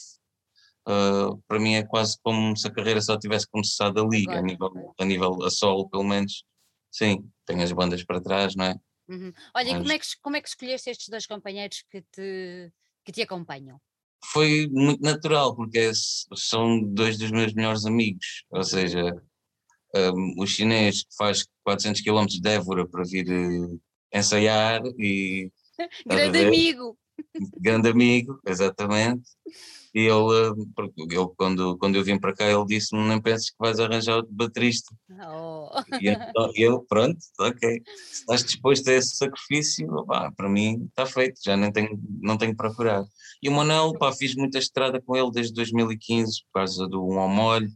[0.87, 4.93] uh, para mim é quase como se a carreira só tivesse começado ali, a nível,
[4.99, 6.43] a nível a solo, pelo menos.
[6.91, 8.75] Sim, tenho as bandas para trás, não é?
[9.09, 9.33] Uhum.
[9.55, 9.75] Olha, Mas...
[9.75, 12.71] e como é, que, como é que escolheste estes dois companheiros que te,
[13.03, 13.79] que te acompanham?
[14.25, 15.91] Foi muito natural, porque é,
[16.35, 19.03] são dois dos meus melhores amigos, ou seja,
[19.93, 23.81] um, o chinês que faz 400 km de Évora para vir uh,
[24.13, 25.51] ensaiar e...
[26.07, 26.97] Grande amigo!
[27.59, 29.29] Grande amigo, exatamente.
[29.93, 30.63] E ele,
[30.97, 34.33] ele quando, quando eu vim para cá, ele disse-me: Nem penses que vais arranjar outro
[34.33, 34.93] baterista.
[35.27, 35.69] Oh.
[36.01, 37.81] E então, eu, pronto, ok.
[37.95, 42.37] Se estás disposto a esse sacrifício, pá, para mim está feito, já nem tenho, não
[42.37, 43.03] tenho que procurar.
[43.41, 47.19] E o Manel, pá, fiz muita estrada com ele desde 2015, por causa do Um
[47.19, 47.69] ao Molho,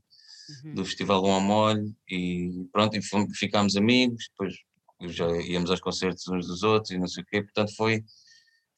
[0.64, 0.74] uhum.
[0.74, 3.02] do Festival Um ao Molho, e pronto, e
[3.36, 4.56] ficámos amigos, depois
[5.02, 8.04] já íamos aos concertos uns dos outros e não sei o quê, portanto foi,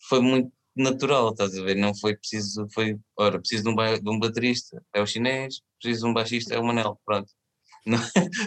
[0.07, 1.75] foi muito natural, estás a ver?
[1.75, 6.05] Não foi preciso, foi, ora, preciso de um, de um baterista, é o chinês, preciso
[6.05, 7.29] de um baixista, é o Manel, pronto.
[7.85, 7.97] Não,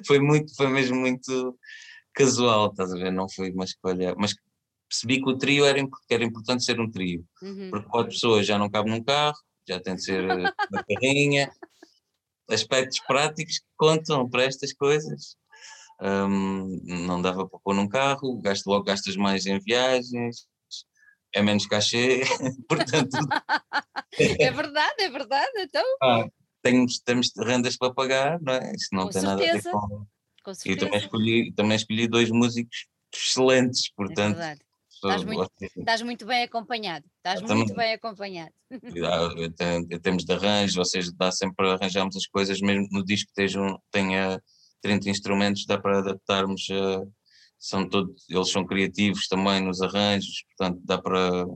[0.06, 1.58] foi muito, foi mesmo muito
[2.14, 3.10] casual, estás a ver?
[3.10, 4.34] Não foi uma escolha, mas
[4.88, 7.70] percebi que o trio era, era importante ser um trio, uhum.
[7.70, 9.36] porque quatro pessoas já não cabe num carro,
[9.66, 11.50] já tem de ser eh, uma carrinha,
[12.50, 15.36] aspectos práticos que contam para estas coisas.
[16.00, 20.46] Um, não dava para pôr num carro, gasto logo gastas mais em viagens,
[21.34, 22.22] é menos cachê,
[22.68, 23.16] portanto.
[24.18, 25.84] é verdade, é verdade, então.
[26.02, 26.26] Ah,
[26.62, 28.72] temos, temos rendas para pagar, não é?
[28.74, 29.26] Isso não com tem certeza.
[29.26, 30.06] nada a ver com.
[30.44, 30.52] com.
[30.66, 34.40] E também escolhi, também escolhi dois músicos excelentes, portanto.
[34.40, 34.56] É
[35.02, 37.04] Estás muito, estás muito, bem acompanhado.
[37.16, 38.52] Estás muito bem acompanhado.
[39.90, 43.44] Em termos de arranjo, ou seja, dá sempre arranjarmos as coisas, mesmo no disco que
[43.90, 44.40] tenha
[44.80, 47.02] 30 instrumentos, dá para adaptarmos a
[47.62, 51.46] são todos, eles são criativos também nos arranjos, portanto dá para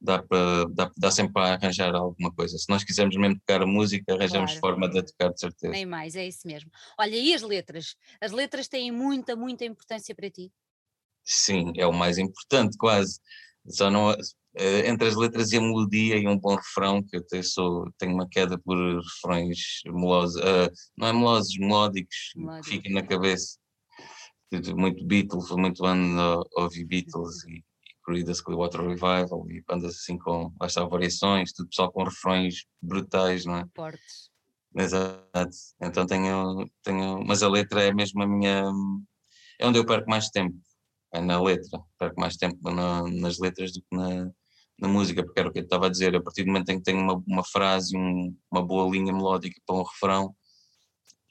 [0.00, 2.56] dá, para, dá, dá sempre para arranjar alguma coisa.
[2.56, 4.60] Se nós quisermos mesmo tocar a música, arranjamos claro.
[4.60, 5.72] forma de tocar de certeza.
[5.72, 6.70] Nem mais, é isso mesmo.
[6.98, 7.96] Olha, e as letras?
[8.18, 10.50] As letras têm muita, muita importância para ti?
[11.22, 13.20] Sim, é o mais importante, quase.
[13.68, 14.12] Só não,
[14.56, 17.90] eh, entre as letras e a melodia e um bom refrão, que eu até sou,
[17.98, 22.64] tenho uma queda por refrões melosos, uh, não é melosos, melódicos, Melódico.
[22.64, 23.58] que fiquem na cabeça
[24.76, 27.64] muito Beatles, muito ano ouvi Beatles e, e
[28.04, 33.56] Creedence Clearwater Revival e bandas assim com bastante variações, tudo pessoal com refrões brutais, não
[33.56, 33.64] é?
[33.74, 34.30] Fortes.
[34.76, 35.56] Exato.
[35.80, 38.64] Então tenho, tenho, mas a letra é mesmo a minha,
[39.58, 40.56] é onde eu perco mais tempo,
[41.14, 44.30] é na letra, perco mais tempo na, nas letras do que na,
[44.78, 46.76] na música, porque era o que eu estava a dizer, a partir do momento em
[46.76, 50.36] que tenho uma, uma frase, um, uma boa linha melódica para um refrão,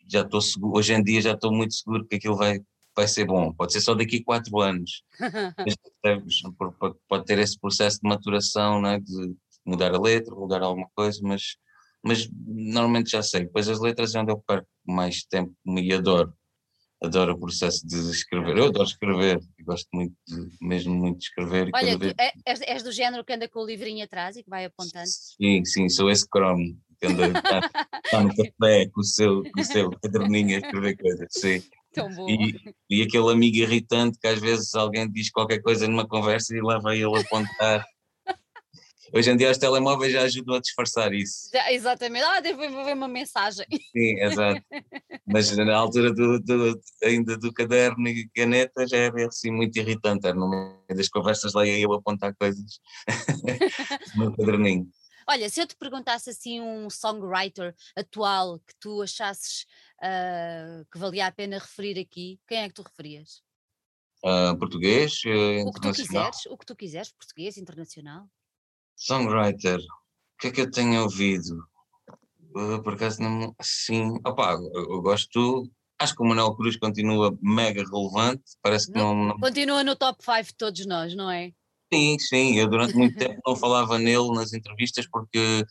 [0.07, 2.59] já estou seguro, hoje em dia já estou muito seguro que aquilo vai,
[2.95, 5.03] vai ser bom, pode ser só daqui a quatro anos.
[7.09, 11.57] pode ter esse processo de maturação, né, de mudar a letra, mudar alguma coisa, mas,
[12.03, 13.41] mas normalmente já sei.
[13.41, 16.33] Depois as letras é onde eu perco mais tempo e adoro.
[17.03, 18.57] Adoro o processo de escrever.
[18.57, 21.69] Eu adoro escrever, gosto muito de, mesmo muito de escrever.
[21.73, 22.13] Olha, vez...
[22.17, 25.05] É, és, és, do género que anda com o livrinho atrás e que vai apontando?
[25.05, 27.59] Sim, sim, sou esse cromo que anda está,
[28.05, 31.61] está no café com o seu, com o seu caderninho a escrever coisas, sim.
[31.95, 32.29] Tão bom.
[32.29, 32.53] E,
[32.89, 36.77] e aquele amigo irritante que às vezes alguém diz qualquer coisa numa conversa e lá
[36.77, 37.85] vai ele apontar.
[39.13, 41.49] Hoje em dia os telemóveis já ajudam a disfarçar isso.
[41.53, 42.23] Já, exatamente.
[42.25, 43.65] Ah, devo ver uma mensagem.
[43.71, 44.61] Sim, exato.
[45.25, 50.27] Mas na altura do, do, ainda do caderno e caneta já era assim muito irritante.
[50.27, 52.79] Era no meio das conversas lá ia eu apontar coisas
[54.15, 54.87] no caderninho.
[55.27, 59.65] Olha, se eu te perguntasse assim um songwriter atual que tu achasses
[59.99, 63.41] uh, que valia a pena referir aqui, quem é que tu referias?
[64.23, 68.27] Uh, português, uh, o que tu quiseres, o que tu quiseres, português, internacional.
[68.95, 71.67] Songwriter, o que é que eu tenho ouvido?
[72.55, 73.55] Uh, por acaso não.
[73.61, 75.69] Sim, opá, eu, eu gosto.
[75.99, 78.43] Acho que o Manuel Cruz continua mega relevante.
[78.61, 79.39] Parece que não, não...
[79.39, 81.53] Continua no top 5 de todos nós, não é?
[81.93, 85.65] Sim, sim, eu durante muito tempo não falava nele nas entrevistas porque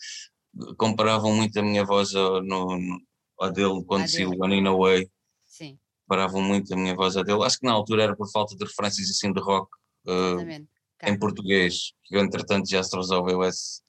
[0.76, 3.00] comparavam muito a minha voz ao, no,
[3.38, 5.08] ao dele quando saiu o Running Away.
[5.44, 5.78] Sim.
[6.06, 7.42] Comparavam muito a minha voz a dele.
[7.44, 9.68] Acho que na altura era por falta de referências assim de rock
[10.06, 10.66] uh,
[11.06, 13.80] em português, que entretanto já se resolveu esse,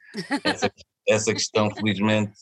[0.44, 0.72] essa,
[1.08, 2.34] essa questão, felizmente.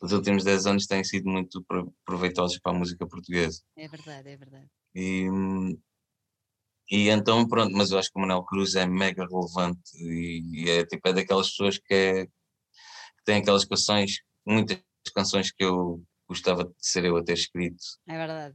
[0.00, 1.64] Os últimos 10 anos têm sido muito
[2.04, 3.62] proveitosos para a música portuguesa.
[3.76, 4.66] É verdade, é verdade.
[4.94, 5.26] E,
[6.90, 10.70] e então, pronto, mas eu acho que o Manuel Cruz é mega relevante e, e
[10.70, 14.78] é tipo, é daquelas pessoas que, é, que tem aquelas canções, muitas
[15.14, 17.82] canções que eu gostava de ser eu a ter escrito.
[18.08, 18.54] É verdade.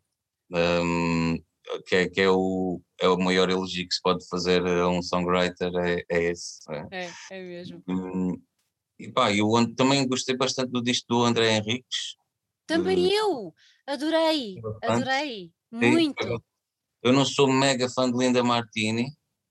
[0.52, 1.38] Um,
[1.86, 5.02] que é, que é, o, é o maior elogio que se pode fazer a um
[5.02, 6.60] songwriter, é, é esse.
[6.72, 7.84] É, é, é mesmo.
[7.88, 8.42] Um,
[9.00, 12.18] E pá, eu também gostei bastante do disco do André Henriques.
[12.68, 13.54] Também eu!
[13.88, 14.60] Adorei!
[14.84, 15.52] Adorei!
[15.72, 16.44] Muito!
[17.02, 19.08] Eu não sou mega fã de Linda Martini,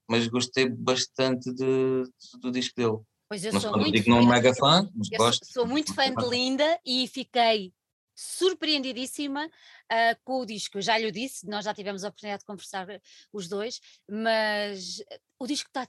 [0.09, 2.03] mas gostei bastante de,
[2.41, 2.99] do disco dele.
[3.29, 5.47] Pois eu não sou muito digo não mega fã, mas gosto.
[5.47, 7.73] Sou muito fã de Linda e fiquei
[8.15, 10.79] surpreendidíssima uh, com o disco.
[10.79, 13.01] Eu já lhe disse, nós já tivemos a oportunidade de conversar eh,
[13.33, 13.81] os dois,
[14.11, 15.03] mas
[15.39, 15.87] o disco está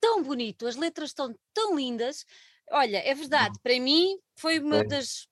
[0.00, 2.24] tão bonito, as letras estão tão lindas.
[2.70, 5.28] Olha, é verdade, para mim foi uma das.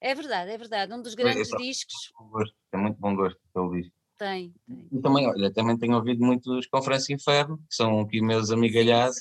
[0.00, 2.12] É verdade, é verdade, um dos grandes discos.
[2.72, 3.94] É muito bom gosto pelo disco.
[4.22, 4.88] Tem, tem.
[4.92, 9.18] E também, olha, também tenho ouvido muitos Conferência Inferno, que são aqui meus amigalhados.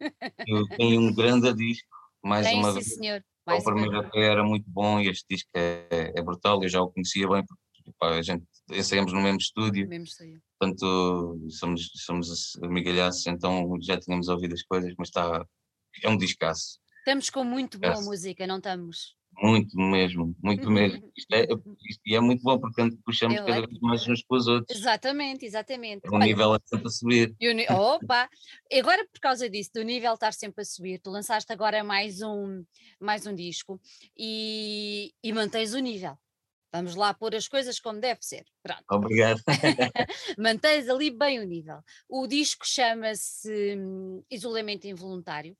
[0.46, 1.88] Eu tenho um grande disco,
[2.22, 2.94] mais tem, uma sim, vez.
[2.94, 3.24] Senhor.
[3.46, 6.88] Mais o primeiro era muito bom e este disco é, é brutal, eu já o
[6.92, 9.88] conhecia bem, porque pá, a gente ensaiamos no mesmo estúdio.
[9.88, 10.40] mesmo estúdio.
[10.60, 15.44] Portanto, somos, somos amigalhaços, então já tínhamos ouvido as coisas, mas está,
[16.04, 16.78] é um discaço.
[16.98, 19.16] Estamos com muito boa música, não estamos?
[19.40, 20.72] Muito mesmo, muito uhum.
[20.72, 21.12] mesmo.
[21.16, 21.42] Isto é,
[21.88, 24.78] isto, e é muito bom porque puxamos cada vez mais uns com os outros.
[24.78, 26.08] Exatamente, exatamente.
[26.08, 27.34] O nível é sempre a subir.
[27.40, 27.66] Ni...
[27.68, 28.28] Opa!
[28.72, 32.64] agora, por causa disso, do nível estar sempre a subir, tu lançaste agora mais um,
[33.00, 33.80] mais um disco
[34.16, 36.16] e, e mantens o nível.
[36.72, 38.46] Vamos lá pôr as coisas como deve ser.
[38.62, 38.84] Pronto.
[38.90, 39.42] Obrigado.
[40.38, 41.80] Mantens ali bem o nível.
[42.08, 45.54] O disco chama-se hum, Isolamento Involuntário.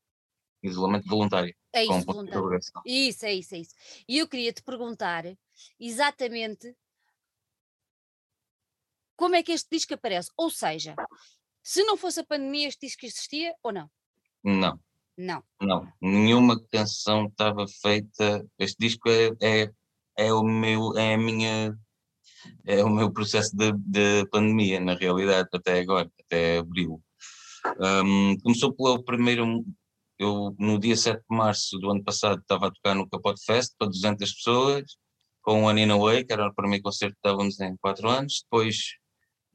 [0.62, 1.54] Isolamento voluntário.
[1.72, 2.58] É isso, voluntário.
[2.86, 3.74] Isso, é isso, é isso.
[4.08, 5.24] E eu queria te perguntar
[5.78, 6.76] exatamente
[9.16, 10.30] como é que este disco aparece.
[10.36, 10.94] Ou seja,
[11.62, 13.90] se não fosse a pandemia, este disco existia ou não?
[14.44, 14.78] Não.
[15.16, 15.44] Não.
[15.60, 15.92] Não.
[16.00, 18.46] Nenhuma canção estava feita.
[18.58, 19.70] Este disco é, é,
[20.16, 21.76] é o meu, é a minha
[22.64, 27.00] é o meu processo de, de pandemia, na realidade, até agora, até abril.
[28.04, 29.64] Um, começou pelo primeiro
[30.22, 33.72] eu, no dia 7 de março do ano passado, estava a tocar no Capote Fest
[33.78, 34.84] para 200 pessoas,
[35.42, 38.42] com o Anina Way, que era o primeiro concerto que estávamos em 4 anos.
[38.44, 38.76] Depois,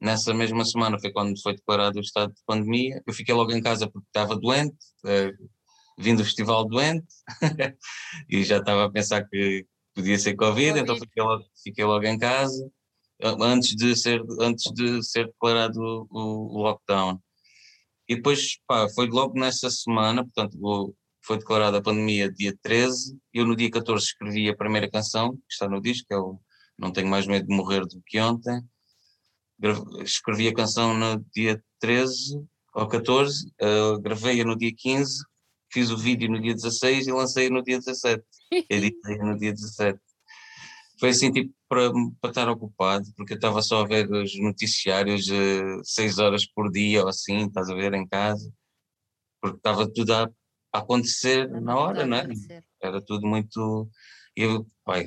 [0.00, 3.02] nessa mesma semana, foi quando foi declarado o estado de pandemia.
[3.06, 4.76] Eu fiquei logo em casa porque estava doente,
[5.06, 5.32] eh,
[5.98, 7.06] vim do festival doente,
[8.28, 10.80] e já estava a pensar que podia ser Covid, COVID.
[10.80, 12.70] então fiquei logo, fiquei logo em casa
[13.20, 17.20] antes de ser antes de ser declarado o, o lockdown
[18.08, 23.44] e depois, pá, foi logo nessa semana, portanto, foi declarada a pandemia dia 13, eu
[23.44, 26.40] no dia 14 escrevi a primeira canção, que está no disco, que é o
[26.78, 28.62] Não Tenho Mais Medo de Morrer do que Ontem.
[30.02, 32.42] Escrevi a canção no dia 13
[32.74, 35.22] ou 14, uh, gravei-a no dia 15,
[35.70, 38.24] fiz o vídeo no dia 16 e lancei no dia 17.
[38.70, 40.00] Editei no dia 17
[40.98, 45.28] foi assim tipo para, para estar ocupado, porque eu estava só a ver os noticiários
[45.28, 48.50] uh, seis horas por dia ou assim, estás a ver, em casa,
[49.40, 50.30] porque estava tudo a,
[50.72, 52.26] a acontecer na hora, não é?
[52.82, 53.88] Era tudo muito.
[54.34, 55.04] Eu, pai,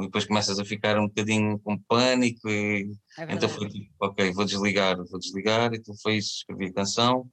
[0.00, 4.46] depois começas a ficar um bocadinho com pânico e é então foi tipo, ok, vou
[4.46, 7.30] desligar, vou desligar, então foi isso, escrevi a canção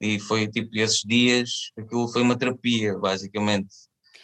[0.00, 3.68] e foi tipo esses dias, aquilo foi uma terapia, basicamente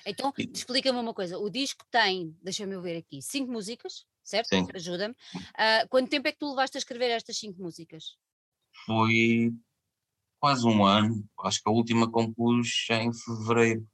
[0.06, 4.50] então, explica-me uma coisa: o disco tem, deixa-me ver aqui, cinco músicas, certo?
[4.74, 5.14] Ajuda-me.
[5.34, 8.16] Uh, quanto tempo é que tu levaste a escrever estas cinco músicas?
[8.86, 9.52] Foi
[10.38, 13.86] quase um ano, acho que a última compus em fevereiro.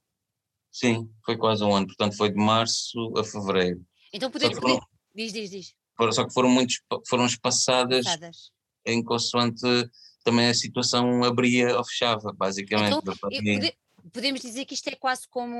[0.70, 3.84] Sim, foi quase um ano, portanto foi de março a fevereiro.
[4.12, 4.58] Então podemos.
[4.58, 4.80] Foram,
[5.14, 5.74] diz, diz, diz.
[6.12, 8.52] Só que foram, muitos, foram espaçadas, espaçadas.
[8.84, 9.62] em consoante
[10.22, 12.96] também a situação abria ou fechava, basicamente.
[12.98, 13.14] Então,
[14.12, 15.56] podemos dizer que isto é quase como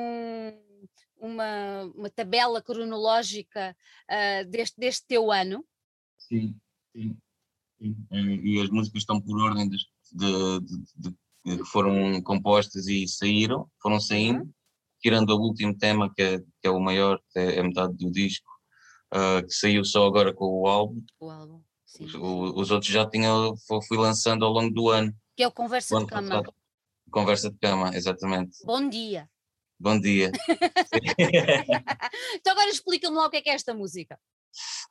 [1.19, 3.77] uma, uma tabela cronológica
[4.11, 5.65] uh, deste, deste teu ano?
[6.19, 6.55] Sim,
[6.95, 7.17] sim,
[7.79, 7.97] sim.
[8.11, 9.79] E as músicas estão por ordem de,
[10.13, 14.53] de, de, de, que foram compostas e saíram, foram saindo, uhum.
[15.01, 18.11] tirando o último tema, que é, que é o maior, que é, é metade do
[18.11, 18.51] disco,
[19.15, 21.03] uh, que saiu só agora com o álbum.
[21.21, 21.63] O álbum.
[22.01, 23.31] Os, os, outros já tinha,
[23.89, 25.15] fui lançando ao longo do ano.
[25.35, 26.29] Que é o Conversa de Cama.
[26.29, 26.55] Passado.
[27.17, 28.59] Conversa de cama, exatamente.
[28.63, 29.27] Bom dia.
[29.81, 30.31] Bom dia.
[32.35, 34.21] então agora explica-me lá o que é, que é esta música.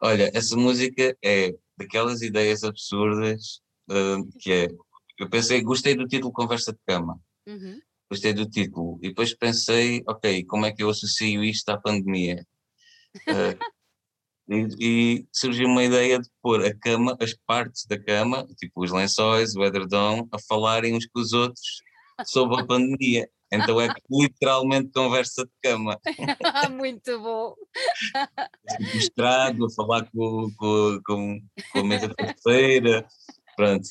[0.01, 3.61] Olha, essa música é daquelas ideias absurdas
[3.91, 4.67] uh, que é.
[5.19, 7.21] Eu pensei, gostei do título Conversa de Cama.
[7.45, 7.79] Uhum.
[8.09, 8.97] Gostei do título.
[9.03, 12.43] E depois pensei, ok, como é que eu associo isto à pandemia?
[13.27, 13.55] Uh,
[14.49, 18.91] e, e, surgiu uma ideia de pôr a cama, as partes da cama, tipo os
[18.91, 21.84] lençóis, o edredom, a falarem uns com os outros
[22.25, 23.29] sobre a pandemia.
[23.51, 25.99] Então é literalmente conversa de cama.
[26.71, 27.55] Muito bom.
[28.93, 31.39] Mostrado, a falar com, com, com,
[31.71, 33.07] com a mesa de feira
[33.55, 33.87] Pronto.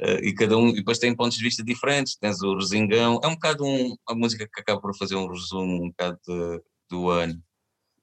[0.00, 3.26] Uh, e cada um, e depois tem pontos de vista diferentes, tens o Rosingão, é
[3.26, 7.10] um bocado um, a música que acaba por fazer um resumo um bocado de, do
[7.10, 7.42] ano.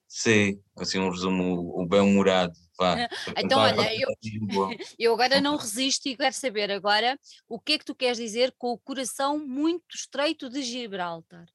[0.08, 2.54] Sim, assim um resumo, o bem-humorado.
[3.38, 4.10] Então, olha, eu,
[5.00, 8.54] eu agora não resisto e quero saber agora o que é que tu queres dizer
[8.58, 11.46] com o coração muito estreito de Gibraltar.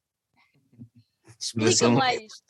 [1.38, 2.44] Explica-me lá isto.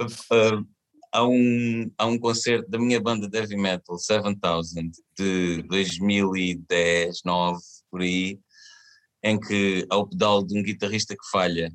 [0.00, 0.66] uh,
[1.12, 7.58] há, um, há um concerto da minha banda de heavy metal, 7000, de 2010, 9,
[7.90, 8.38] por aí,
[9.22, 11.72] em que há o pedal de um guitarrista que falha.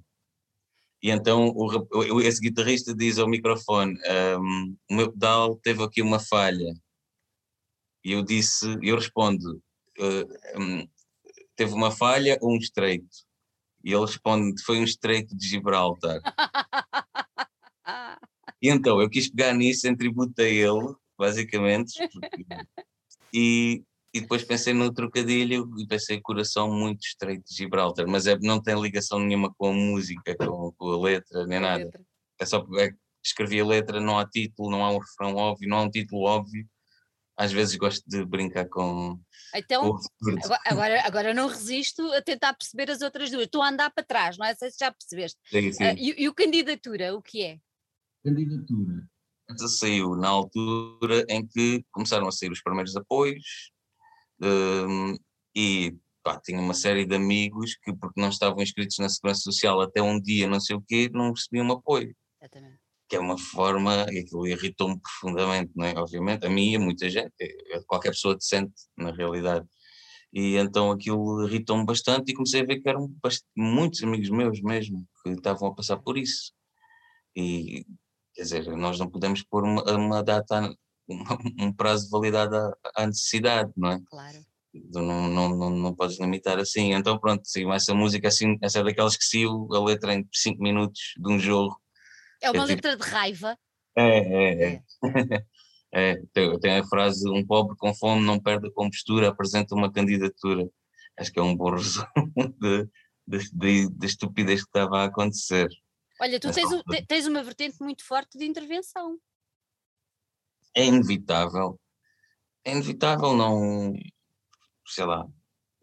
[1.04, 3.94] E então o, esse guitarrista diz ao microfone:
[4.40, 6.74] um, O meu pedal teve aqui uma falha.
[8.06, 9.62] E eu disse, eu respondo:
[10.00, 10.88] uh, um,
[11.56, 13.18] Teve uma falha ou um estreito?
[13.84, 16.22] E ele responde: Foi um estreito de Gibraltar.
[18.62, 22.00] e então eu quis pegar nisso em tributo a ele, basicamente.
[22.08, 22.46] Porque,
[23.34, 23.84] e,
[24.14, 28.62] e depois pensei no trocadilho e pensei coração muito estreito de Gibraltar, mas é, não
[28.62, 31.86] tem ligação nenhuma com a música, com, com a letra, nem nada.
[31.86, 32.02] Letra.
[32.40, 35.78] É só porque escrevi a letra, não há título, não há um refrão óbvio, não
[35.78, 36.68] há um título óbvio.
[37.36, 39.20] Às vezes gosto de brincar com.
[39.56, 43.46] Então, com agora, agora não resisto a tentar perceber as outras duas.
[43.46, 44.54] Estou a andar para trás, não é?
[44.54, 45.40] Sei se já percebeste.
[45.50, 45.84] Sim, sim.
[45.84, 47.60] Uh, e, e o candidatura, o que é?
[48.24, 49.08] Candidatura.
[49.68, 53.73] Saiu na altura em que começaram a sair os primeiros apoios,
[54.44, 55.18] um,
[55.56, 59.82] e pá, tinha uma série de amigos que, porque não estavam inscritos na Segurança Social
[59.82, 62.16] até um dia, não sei o quê, não recebiam apoio.
[62.42, 62.80] Exatamente.
[63.08, 65.94] Que é uma forma, e aquilo irritou-me profundamente, não é?
[65.98, 69.66] Obviamente, a mim e a muita gente, é, é qualquer pessoa decente, na realidade.
[70.34, 73.14] E então aquilo irritou-me bastante e comecei a ver que eram
[73.56, 76.52] muitos amigos meus mesmo que estavam a passar por isso.
[77.36, 77.86] E,
[78.34, 80.76] quer dizer, nós não podemos pôr uma, uma data
[81.10, 84.00] um prazo de validade à, à necessidade, não é?
[84.06, 84.38] Claro.
[84.92, 86.94] Não, não, não, não podes limitar assim.
[86.94, 90.62] Então, pronto, sim, essa música assim, essa é daquelas que saiu a letra em 5
[90.62, 91.80] minutos de um jogo.
[92.42, 93.04] É uma é letra tipo...
[93.04, 93.58] de raiva.
[93.96, 94.82] É, é, é.
[95.94, 96.22] é.
[96.34, 100.68] tem, tem a frase: um pobre com fome não perde a compostura, apresenta uma candidatura.
[101.20, 102.08] Acho que é um bom resumo
[102.60, 102.90] de,
[103.28, 105.70] de, de, de estupidez que estava a acontecer.
[106.20, 106.70] Olha, tu tens,
[107.08, 109.20] tens uma vertente muito forte de intervenção
[110.76, 111.80] é inevitável,
[112.66, 113.94] é inevitável não,
[114.88, 115.28] sei lá,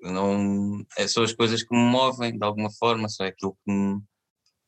[0.01, 3.73] não, é, são as coisas que me movem de alguma forma, só é aquilo que
[3.73, 4.01] me,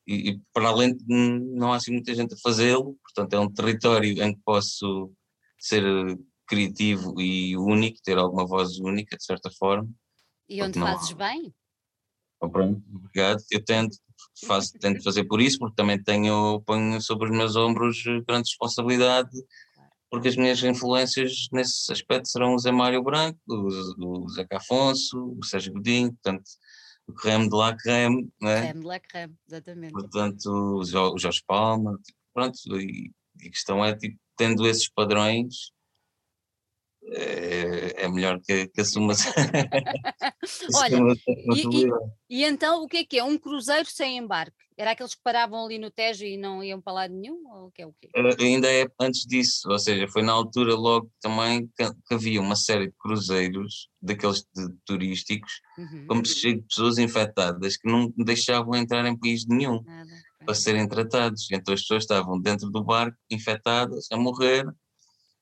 [0.07, 3.51] e, e para além de não há assim muita gente a fazê-lo, portanto é um
[3.51, 5.11] território em que posso
[5.59, 5.83] ser
[6.47, 9.89] criativo e único, ter alguma voz única de certa forma.
[10.47, 11.53] E onde fazes bem?
[12.41, 13.41] Oh, pronto, obrigado.
[13.49, 13.97] Eu tento,
[14.45, 19.31] faço, tento fazer por isso, porque também tenho, ponho sobre os meus ombros grande responsabilidade
[20.13, 25.35] porque as minhas influências nesse aspecto serão o Zé Mário Branco, o, o Zeca Afonso,
[25.39, 26.43] o Sérgio Godinho, portanto,
[27.07, 28.61] o creme de la creme, não é?
[28.61, 29.91] Creme de la creme, exatamente.
[29.91, 33.11] Portanto, o, Jorge Palma, tipo, pronto, e,
[33.41, 35.71] e a questão é, tipo, tendo esses padrões,
[37.11, 39.13] é, é melhor que, que assuma
[40.75, 40.97] Olha,
[41.27, 41.89] e, e,
[42.29, 43.23] e, então o que é que é?
[43.23, 44.63] Um cruzeiro sem embarque?
[44.77, 47.43] Era aqueles que paravam ali no Tejo e não iam para lado nenhum?
[47.47, 48.09] Ou o que é o quê?
[48.15, 52.41] Uh, ainda é antes disso, ou seja, foi na altura logo também que, que havia
[52.41, 56.05] uma série de cruzeiros, daqueles de, turísticos, uhum.
[56.07, 60.09] como de pessoas infectadas que não deixavam entrar em país nenhum Nada.
[60.43, 61.47] para serem tratados.
[61.51, 64.65] Então as pessoas estavam dentro do barco infectadas, a morrer,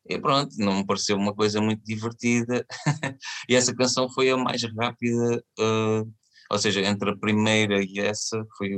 [0.07, 2.65] e pronto, não me pareceu uma coisa muito divertida.
[3.49, 6.13] e essa canção foi a mais rápida, uh,
[6.51, 8.71] ou seja, entre a primeira e essa foi,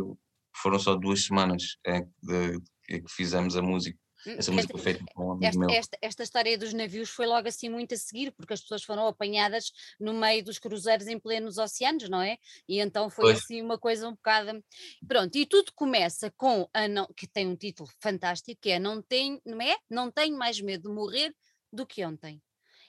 [0.55, 2.59] foram só duas semanas é, de,
[2.89, 3.97] de, que fizemos a música.
[4.25, 5.69] Hum, essa música esta, feita com um amigo esta, meu.
[5.69, 9.07] Esta, esta, história dos navios foi logo assim muito a seguir, porque as pessoas foram
[9.07, 12.37] apanhadas no meio dos cruzeiros em plenos oceanos, não é?
[12.67, 13.39] E então foi pois.
[13.39, 14.63] assim uma coisa um bocado.
[15.07, 19.01] Pronto, e tudo começa com a não, que tem um título fantástico, que é Não
[19.01, 19.75] tem, não é?
[19.89, 21.33] Não tenho mais medo de morrer
[21.71, 22.41] do que ontem.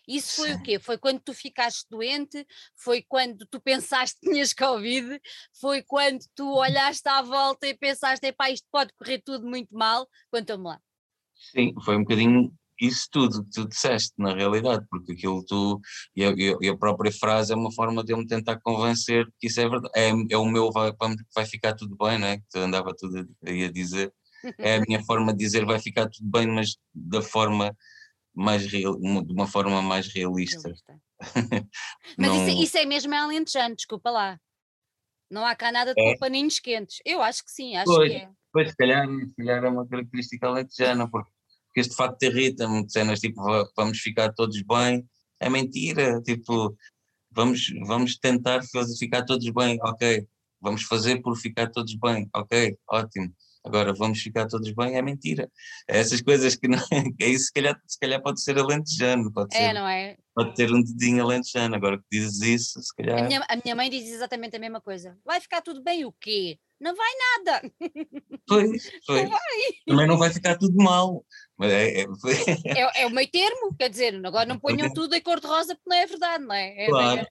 [0.06, 0.54] Isso foi Sim.
[0.54, 0.78] o quê?
[0.78, 2.46] Foi quando tu ficaste doente?
[2.76, 5.20] Foi quando tu pensaste que tinhas Covid?
[5.58, 10.06] Foi quando tu olhaste à volta e pensaste, epá, isto pode correr tudo muito mal?
[10.30, 10.80] Conta-me lá.
[11.52, 15.80] Sim, foi um bocadinho isso tudo que tu disseste, na realidade, porque aquilo tu,
[16.16, 19.46] e a, e a própria frase é uma forma de eu me tentar convencer que
[19.46, 20.92] isso é verdade, é, é o meu vai,
[21.34, 22.38] vai ficar tudo bem, não é?
[22.38, 24.12] Que andava tudo a, a dizer,
[24.58, 27.74] é a minha forma de dizer vai ficar tudo bem, mas da forma
[28.34, 30.62] mais real, de uma forma mais realista.
[30.62, 31.00] realista.
[32.18, 32.48] mas não...
[32.48, 34.38] isso, isso, é mesmo alentejano, desculpa lá.
[35.30, 36.18] Não há cá nada de é.
[36.18, 36.98] paninhos quentes.
[37.04, 38.30] Eu acho que sim, acho pois, que é.
[38.52, 41.30] Pois, se calhar, se calhar é uma característica alentejana, porque
[41.74, 43.42] que este facto irrita-me, cenas tipo
[43.76, 45.04] vamos ficar todos bem,
[45.40, 46.76] é mentira, tipo
[47.32, 48.60] vamos, vamos tentar
[48.98, 50.26] ficar todos bem, ok,
[50.60, 53.34] vamos fazer por ficar todos bem, ok, ótimo.
[53.64, 55.50] Agora vamos ficar todos bem, é mentira.
[55.88, 56.78] É essas coisas que não
[57.18, 60.18] é isso, se calhar, se calhar pode ser alentejano, pode é, ser, não é?
[60.34, 63.24] Pode ter um dedinho alentejano, agora que dizes isso, se calhar.
[63.24, 65.16] A minha, a minha mãe diz exatamente a mesma coisa.
[65.24, 66.58] Vai ficar tudo bem o quê?
[66.78, 67.70] Não vai nada.
[68.46, 69.22] Pois, pois.
[69.22, 69.40] Não vai.
[69.86, 71.24] Também não vai ficar tudo mal.
[71.56, 72.04] Mas é, é, é,
[73.02, 76.06] é, o meio termo, quer dizer, agora não ponham tudo em cor-de-rosa porque não é
[76.06, 76.84] verdade, não é?
[76.84, 77.26] é claro,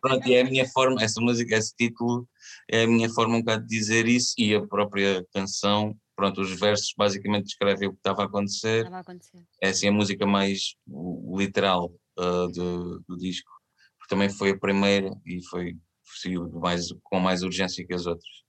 [0.00, 2.26] Pronto, e é a minha forma, essa música, esse título,
[2.70, 6.58] é a minha forma um bocado de dizer isso e a própria canção, pronto, os
[6.58, 8.78] versos basicamente descrevem o que estava a acontecer.
[8.78, 9.44] Estava a acontecer.
[9.62, 10.74] É assim a música mais
[11.36, 13.50] literal uh, do, do disco,
[13.98, 15.76] porque também foi a primeira e foi
[16.54, 18.46] mais, com mais urgência que as outras.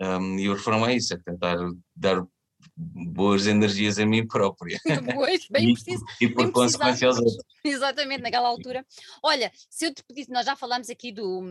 [0.00, 1.56] Um, e o refrão é isso, é tentar
[1.94, 2.22] dar
[2.76, 4.80] boas energias a mim própria.
[5.16, 6.04] Pois, bem preciso.
[6.20, 7.36] E, por consequência aos outros.
[7.64, 8.84] Exatamente, naquela altura.
[9.22, 11.42] Olha, se eu te pedisse, nós já falámos aqui do,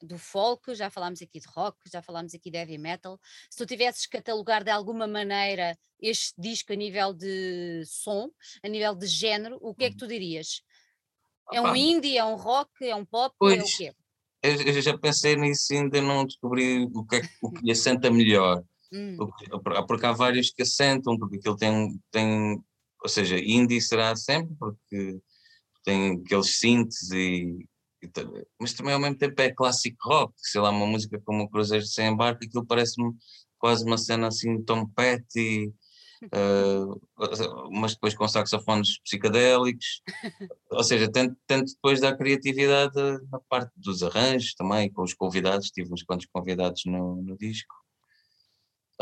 [0.00, 3.18] do folk, já falámos aqui de rock, já falámos aqui de heavy metal.
[3.50, 8.30] Se tu tivesses catalogar de alguma maneira este disco a nível de som,
[8.62, 10.62] a nível de género, o que é que tu dirias?
[11.52, 13.94] É um indie, é um rock, é um pop, pois, é o quê?
[14.42, 18.62] eu já pensei nisso e ainda não descobri o que, é, o que assenta melhor.
[18.92, 19.16] Hum.
[19.86, 22.62] Porque há vários que assentam, porque aquilo tem, tem
[23.02, 25.20] ou seja, indie será sempre, porque
[25.84, 27.66] tem aqueles synths e,
[28.02, 28.10] e,
[28.60, 31.84] mas também ao mesmo tempo é clássico rock, sei lá, uma música como o Cruzeiro
[31.84, 33.12] Sem Embarque, aquilo parece-me
[33.58, 35.72] quase uma cena assim Tom Petty,
[36.34, 40.02] uh, mas depois com saxofones psicadélicos,
[40.70, 42.94] ou seja, tento, tento depois dar criatividade
[43.30, 47.81] na parte dos arranjos também, com os convidados, tive uns quantos convidados no, no disco.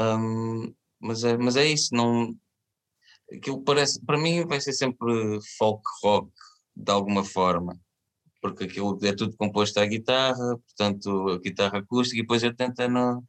[0.00, 2.34] Um, mas, é, mas é isso, não,
[3.30, 6.30] aquilo parece, para mim vai ser sempre folk rock,
[6.74, 7.78] de alguma forma,
[8.40, 12.88] porque aquilo é tudo composto à guitarra, portanto a guitarra acústica, e depois eu tento
[12.88, 13.22] no,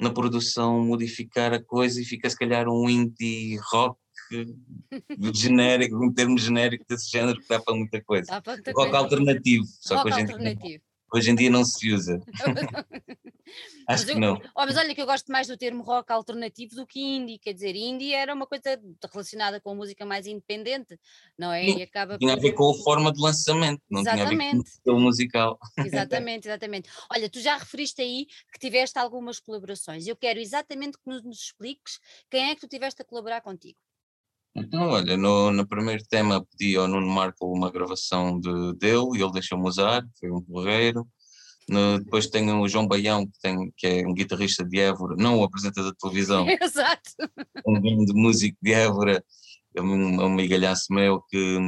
[0.00, 3.98] na produção modificar a coisa e fica se calhar um indie rock
[5.34, 8.40] genérico, um termo genérico desse género que dá para muita coisa.
[8.40, 8.98] Para muita rock coisa.
[8.98, 10.80] alternativo, só rock que hoje em, dia,
[11.16, 12.20] hoje em dia não se usa.
[13.86, 14.34] Acho que não.
[14.54, 17.52] Oh, mas olha que eu gosto mais do termo rock alternativo do que indie, quer
[17.52, 18.80] dizer, indie era uma coisa
[19.12, 20.98] relacionada com a música mais independente,
[21.38, 21.64] não é?
[21.64, 22.38] Sim, e acaba tinha por...
[22.38, 24.28] a ver com a forma de lançamento, não exatamente.
[24.28, 25.58] tinha a ver com o musical.
[25.86, 26.90] Exatamente, exatamente.
[27.10, 31.40] Olha, tu já referiste aí que tiveste algumas colaborações, eu quero exatamente que nos, nos
[31.40, 32.00] expliques
[32.30, 33.78] quem é que tu tiveste a colaborar contigo.
[34.56, 39.22] Então, olha, no, no primeiro tema pedi ao Nuno Marco uma gravação de, dele e
[39.22, 41.06] ele deixou-me usar, foi um porreiro.
[41.68, 45.38] No, depois tenho o João Baião, que, tem, que é um guitarrista de Évora, não
[45.38, 46.46] o apresentador de televisão.
[46.62, 47.10] Exato.
[47.66, 49.22] Um grande músico de Évora,
[49.74, 51.58] é um, um migalhaço meu que,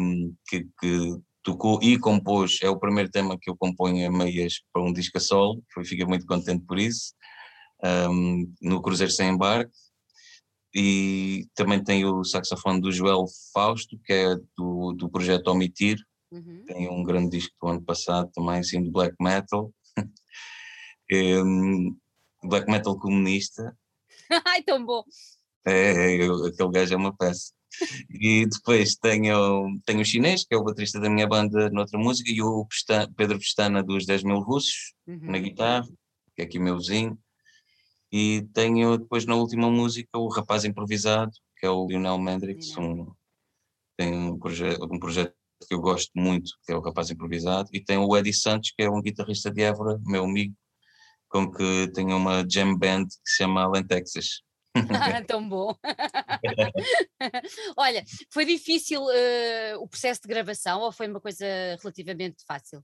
[0.49, 4.83] que, que, tocou e compôs, é o primeiro tema que eu componho a meias para
[4.83, 7.13] um disco a solo, fiquei muito contente por isso,
[8.11, 9.73] um, no Cruzeiro Sem Embarque.
[10.75, 15.99] E também tem o saxofone do Joel Fausto, que é do, do projeto Omitir,
[16.31, 16.65] Uhum.
[16.67, 19.73] Tem um grande disco do ano passado também, assim, de black metal.
[21.13, 21.97] um,
[22.45, 23.77] black metal comunista.
[24.47, 25.03] Ai, tão bom!
[25.67, 27.53] É, é, aquele gajo é uma peça.
[28.11, 32.31] E depois tenho, tenho o chinês, que é o baterista da minha banda noutra música,
[32.31, 35.31] e o Pestana, Pedro Pestana dos 10 mil russos, uhum.
[35.31, 35.87] na guitarra,
[36.35, 37.19] que é aqui meu vizinho.
[38.11, 43.13] E tenho depois na última música o Rapaz Improvisado, que é o Lionel Mendrix, um,
[43.97, 45.35] tem um, proje um projeto
[45.67, 48.83] que eu gosto muito, que é o Rapaz Improvisado, e tem o Eddie Santos, que
[48.83, 50.55] é um guitarrista de Évora, meu amigo,
[51.29, 54.43] com que tem uma jam band que se chama Allen Texas.
[55.27, 55.75] Tão bom.
[57.77, 61.45] Olha, foi difícil uh, o processo de gravação ou foi uma coisa
[61.83, 62.83] relativamente fácil?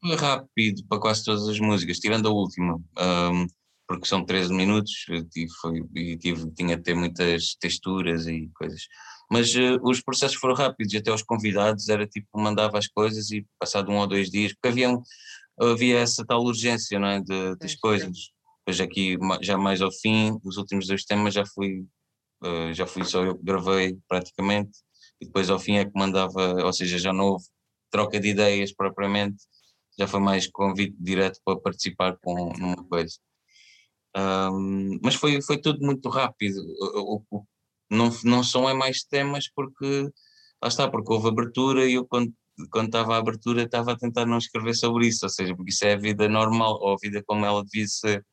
[0.00, 3.46] Foi rápido para quase todas as músicas, tirando a última, um,
[3.86, 5.06] porque são 13 minutos
[5.36, 8.82] e, foi, e tive, tinha de ter muitas texturas e coisas
[9.30, 13.30] mas uh, os processos foram rápidos e até os convidados era tipo, mandava as coisas
[13.30, 14.96] e passado um ou dois dias, porque havia,
[15.60, 18.30] havia essa tal urgência não é, de, das coisas.
[18.60, 21.84] Depois aqui, já mais ao fim, os últimos dois temas já fui,
[22.42, 24.78] uh, já fui só eu que gravei praticamente,
[25.20, 27.44] e depois ao fim é que mandava, ou seja, já não houve
[27.90, 29.38] troca de ideias propriamente,
[29.98, 33.16] já foi mais convite direto para participar com numa coisa.
[34.16, 36.58] Um, mas foi, foi tudo muito rápido.
[36.80, 37.46] O, o,
[37.90, 40.08] não, não são é mais temas porque
[40.62, 42.32] lá está, porque houve abertura e eu quando,
[42.70, 45.84] quando estava a abertura estava a tentar não escrever sobre isso, ou seja, porque isso
[45.84, 48.24] é a vida normal ou a vida como ela devia ser.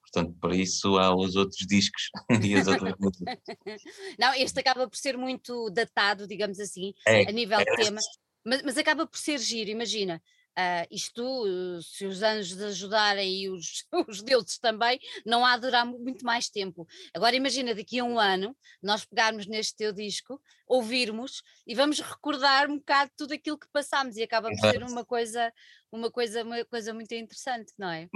[0.00, 2.10] Portanto, para isso há os outros discos
[2.44, 3.38] e as outras músicas.
[4.18, 8.00] Não, este acaba por ser muito datado, digamos assim, é, a nível é, de tema,
[8.44, 10.22] mas, mas acaba por ser giro, imagina.
[10.58, 15.86] Uh, isto, se os anjos ajudarem e os, os deuses também, não há de durar
[15.86, 16.86] muito mais tempo.
[17.14, 22.68] Agora imagina, daqui a um ano, nós pegarmos neste teu disco, ouvirmos e vamos recordar
[22.68, 25.50] um bocado tudo aquilo que passámos e acaba por ser uma coisa,
[25.90, 28.08] uma coisa, uma coisa muito interessante, não é?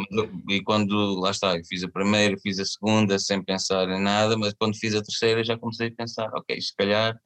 [0.48, 4.36] E quando, lá está, eu fiz a primeira, fiz a segunda sem pensar em nada,
[4.36, 7.18] mas quando fiz a terceira já comecei a pensar, ok, se calhar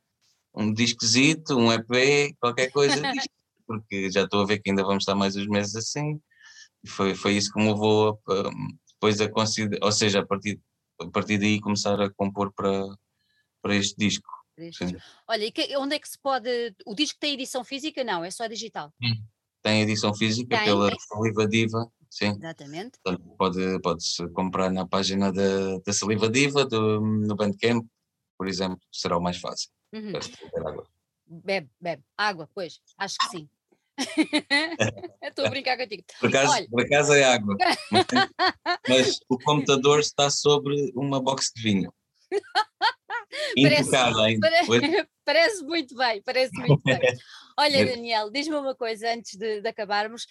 [0.54, 3.00] um disquezito, um EP, qualquer coisa,
[3.70, 6.20] porque já estou a ver que ainda vamos estar mais uns meses assim.
[6.82, 8.50] E foi, foi isso que me levou a,
[8.94, 10.60] depois a considerar, ou seja, a partir,
[11.00, 12.84] a partir daí começar a compor para,
[13.62, 14.28] para este disco.
[15.28, 16.74] Olha, e que, onde é que se pode.
[16.84, 18.02] O disco tem edição física?
[18.02, 18.92] Não, é só digital.
[19.62, 22.30] Tem edição física tem, pela Saliva Diva, sim.
[22.30, 22.98] Exatamente.
[23.02, 27.86] Portanto, pode, pode-se comprar na página da, da Saliva Diva, do, no Bandcamp,
[28.36, 29.70] por exemplo, será o mais fácil.
[29.92, 30.12] Uhum.
[31.26, 32.02] Bebe, bebe.
[32.18, 33.48] Água, pois, acho que sim.
[35.22, 36.04] Estou a brincar contigo.
[36.18, 36.68] Por acaso, Olha.
[36.68, 37.56] por acaso é água.
[38.88, 41.92] Mas, o computador está sobre uma box de vinho.
[43.56, 43.76] Ainda.
[44.40, 46.98] Parece, parece muito bem, parece muito bem.
[47.56, 50.26] Olha, Daniel, diz-me uma coisa antes de, de acabarmos.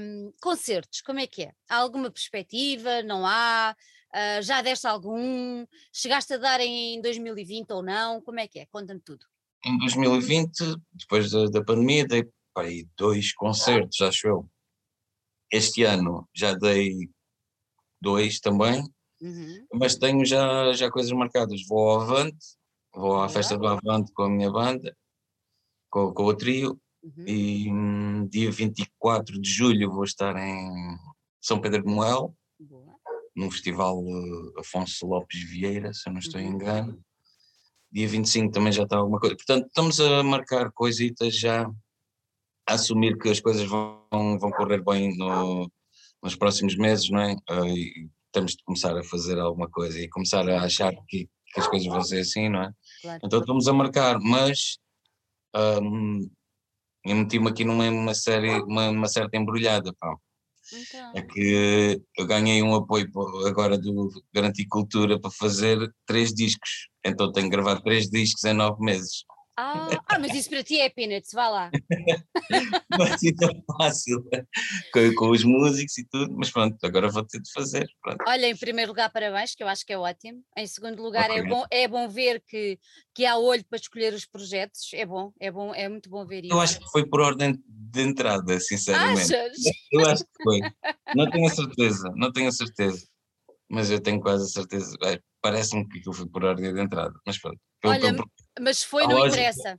[0.00, 1.52] Um, concertos, como é que é?
[1.68, 3.02] Há alguma perspectiva?
[3.02, 3.76] Não há?
[4.10, 5.66] Uh, já deste algum?
[5.92, 8.22] Chegaste a dar em 2020 ou não?
[8.22, 8.66] Como é que é?
[8.66, 9.26] Conta-me tudo.
[9.64, 12.26] Em 2020, depois da, da pandemia, dei
[12.60, 14.50] aí, dois concertos, acho eu.
[15.52, 17.10] Este ano já dei
[18.00, 18.82] dois também,
[19.20, 19.66] uhum.
[19.74, 21.66] mas tenho já, já coisas marcadas.
[21.68, 22.38] Vou ao Avante,
[22.94, 24.96] vou à festa do Avante com a minha banda,
[25.90, 27.24] com, com o trio, uhum.
[27.26, 30.96] e um, dia 24 de julho vou estar em
[31.40, 32.34] São Pedro de Moel,
[33.34, 36.54] no festival uh, Afonso Lopes Vieira, se eu não estou em uhum.
[36.54, 37.04] engano.
[37.92, 39.34] Dia 25 também já está alguma coisa.
[39.34, 41.68] Portanto, estamos a marcar coisitas já
[42.74, 45.70] assumir que as coisas vão, vão correr bem no,
[46.22, 47.34] nos próximos meses, não é?
[47.50, 51.60] Uh, e temos de começar a fazer alguma coisa e começar a achar que, que
[51.60, 52.72] as coisas vão ser assim, não é?
[53.02, 53.20] Claro.
[53.24, 54.78] Então estamos a marcar, mas
[55.82, 56.30] um,
[57.04, 60.14] eu meti-me aqui numa uma série, uma, uma certa embrulhada, pá.
[60.72, 61.12] Então.
[61.16, 63.10] É que eu ganhei um apoio
[63.46, 68.84] agora do Garantir Cultura para fazer três discos, então tenho gravado três discos em nove
[68.84, 69.24] meses.
[69.56, 71.70] Ah, ah, mas isso para ti é peanuts, vá lá.
[72.98, 74.24] mas isso é fácil,
[74.92, 77.88] com, com, os músicos e tudo, mas pronto, agora vou ter de fazer.
[78.02, 78.24] Pronto.
[78.26, 80.42] Olha, em primeiro lugar, parabéns, que eu acho que é ótimo.
[80.56, 81.42] Em segundo lugar, okay.
[81.42, 82.78] é, bom, é bom ver que,
[83.14, 86.44] que há olho para escolher os projetos, é bom, é bom, é muito bom ver
[86.44, 86.54] isso.
[86.54, 89.34] Eu acho que foi por ordem de entrada, sinceramente.
[89.34, 89.58] Achas?
[89.92, 90.60] Eu acho que foi.
[91.14, 93.06] Não tenho a certeza, não tenho a certeza.
[93.70, 94.96] Mas eu tenho quase a certeza.
[95.40, 97.58] Parece-me que aquilo foi por ordem de entrada, mas pronto.
[97.84, 98.16] Olha,
[98.60, 99.78] mas foi, não interessa.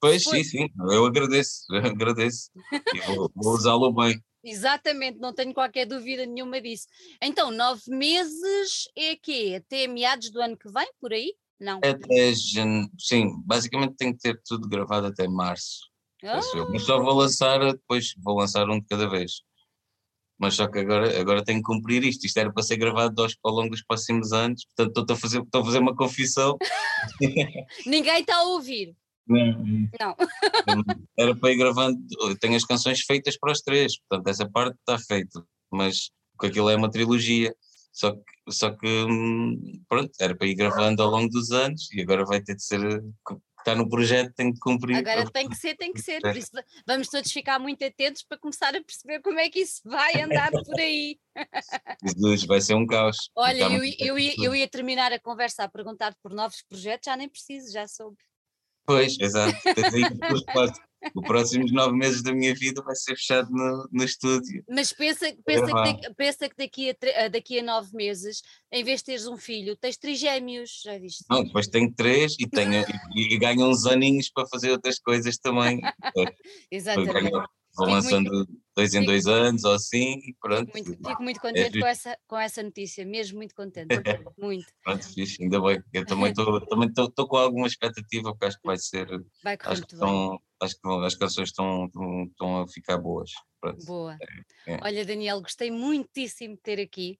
[0.00, 0.44] Pois foi.
[0.44, 2.50] sim, sim, eu agradeço, eu agradeço.
[2.94, 4.22] E vou, vou usá-lo bem.
[4.42, 6.86] Exatamente, não tenho qualquer dúvida nenhuma disso.
[7.22, 9.62] Então, nove meses é quê?
[9.62, 11.34] Até meados do ano que vem, por aí?
[11.58, 11.78] Não.
[11.78, 12.34] Até
[12.98, 15.90] sim, basicamente tem que ter tudo gravado até março.
[16.22, 16.70] Oh.
[16.70, 19.42] Mas só vou lançar, depois vou lançar um de cada vez
[20.40, 22.24] mas só que agora, agora tenho que cumprir isto.
[22.24, 25.60] Isto era para ser gravado ao longo dos próximos anos, portanto estou a fazer, estou
[25.60, 26.56] a fazer uma confissão.
[27.86, 28.96] Ninguém está a ouvir.
[29.28, 29.62] Não.
[30.00, 30.16] Não.
[31.16, 34.76] Era para ir gravando, eu tenho as canções feitas para os três, portanto essa parte
[34.78, 37.54] está feita, mas porque aquilo é uma trilogia,
[37.92, 42.00] só que, só que hum, pronto, era para ir gravando ao longo dos anos e
[42.00, 42.80] agora vai ter de ser
[43.60, 44.96] está no projeto tem que cumprir.
[44.96, 46.20] Agora tem que ser, tem que ser.
[46.20, 46.50] Por isso
[46.86, 50.50] vamos todos ficar muito atentos para começar a perceber como é que isso vai andar
[50.50, 51.18] por aí.
[52.04, 53.30] Jesus, vai ser um caos.
[53.36, 57.16] Olha, eu, eu, ia, eu ia terminar a conversa a perguntar por novos projetos, já
[57.16, 58.16] nem preciso, já soube.
[58.84, 59.56] Pois, exato.
[61.14, 64.62] Os próximos nove meses da minha vida vai ser fechado no, no estúdio.
[64.68, 69.00] Mas pensa, pensa, que, daqui, pensa que daqui a, daqui a nove meses, em vez
[69.00, 71.24] de teres um filho, tens trigêmeos, já viste?
[71.28, 72.84] Não, depois tenho três e, tenho,
[73.14, 75.80] e, e ganho uns aninhos para fazer outras coisas também.
[76.70, 77.30] Exatamente.
[77.84, 80.72] Vou lançando muito, dois em dois anos ou assim pronto.
[80.72, 83.88] Fico muito, fico muito contente é, com, essa, com essa notícia, mesmo muito contente.
[84.38, 84.66] muito.
[84.84, 85.82] Pronto, fixe, ainda bem.
[85.92, 89.06] Eu também estou também com alguma expectativa, porque acho que vai ser.
[89.42, 93.30] Vai acho, que estão, acho que as canções estão, estão, estão a ficar boas.
[93.60, 93.84] Pronto.
[93.84, 94.18] Boa.
[94.66, 94.78] É, é.
[94.82, 97.18] Olha, Daniel, gostei muitíssimo de ter aqui.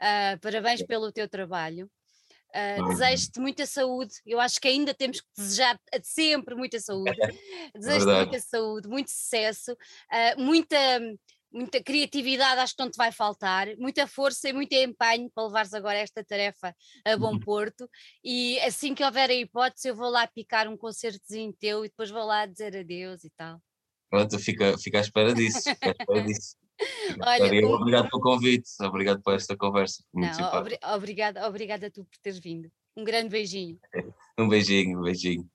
[0.00, 1.90] Uh, parabéns pelo teu trabalho.
[2.54, 4.14] Uh, Desejo-te muita saúde.
[4.26, 7.10] Eu acho que ainda temos que desejar sempre muita saúde.
[7.74, 10.76] Desejo-te muita saúde, muito sucesso, uh, muita,
[11.50, 15.72] muita criatividade acho que não te vai faltar, muita força e muito empenho para levares
[15.72, 16.74] agora esta tarefa
[17.06, 17.40] a bom uhum.
[17.40, 17.88] porto
[18.22, 22.10] e assim que houver a hipótese eu vou lá picar um concertozinho teu e depois
[22.10, 23.60] vou lá dizer adeus e tal.
[24.10, 26.61] Pronto, fica, fica à espera disso, fica à espera disso.
[27.24, 27.72] Olha, um...
[27.72, 30.02] Obrigado pelo convite, obrigado por esta conversa.
[30.12, 32.70] Muito Não, obri obrigada, obrigada a tu por teres vindo.
[32.96, 33.78] Um grande beijinho.
[34.38, 35.46] Um beijinho, um beijinho.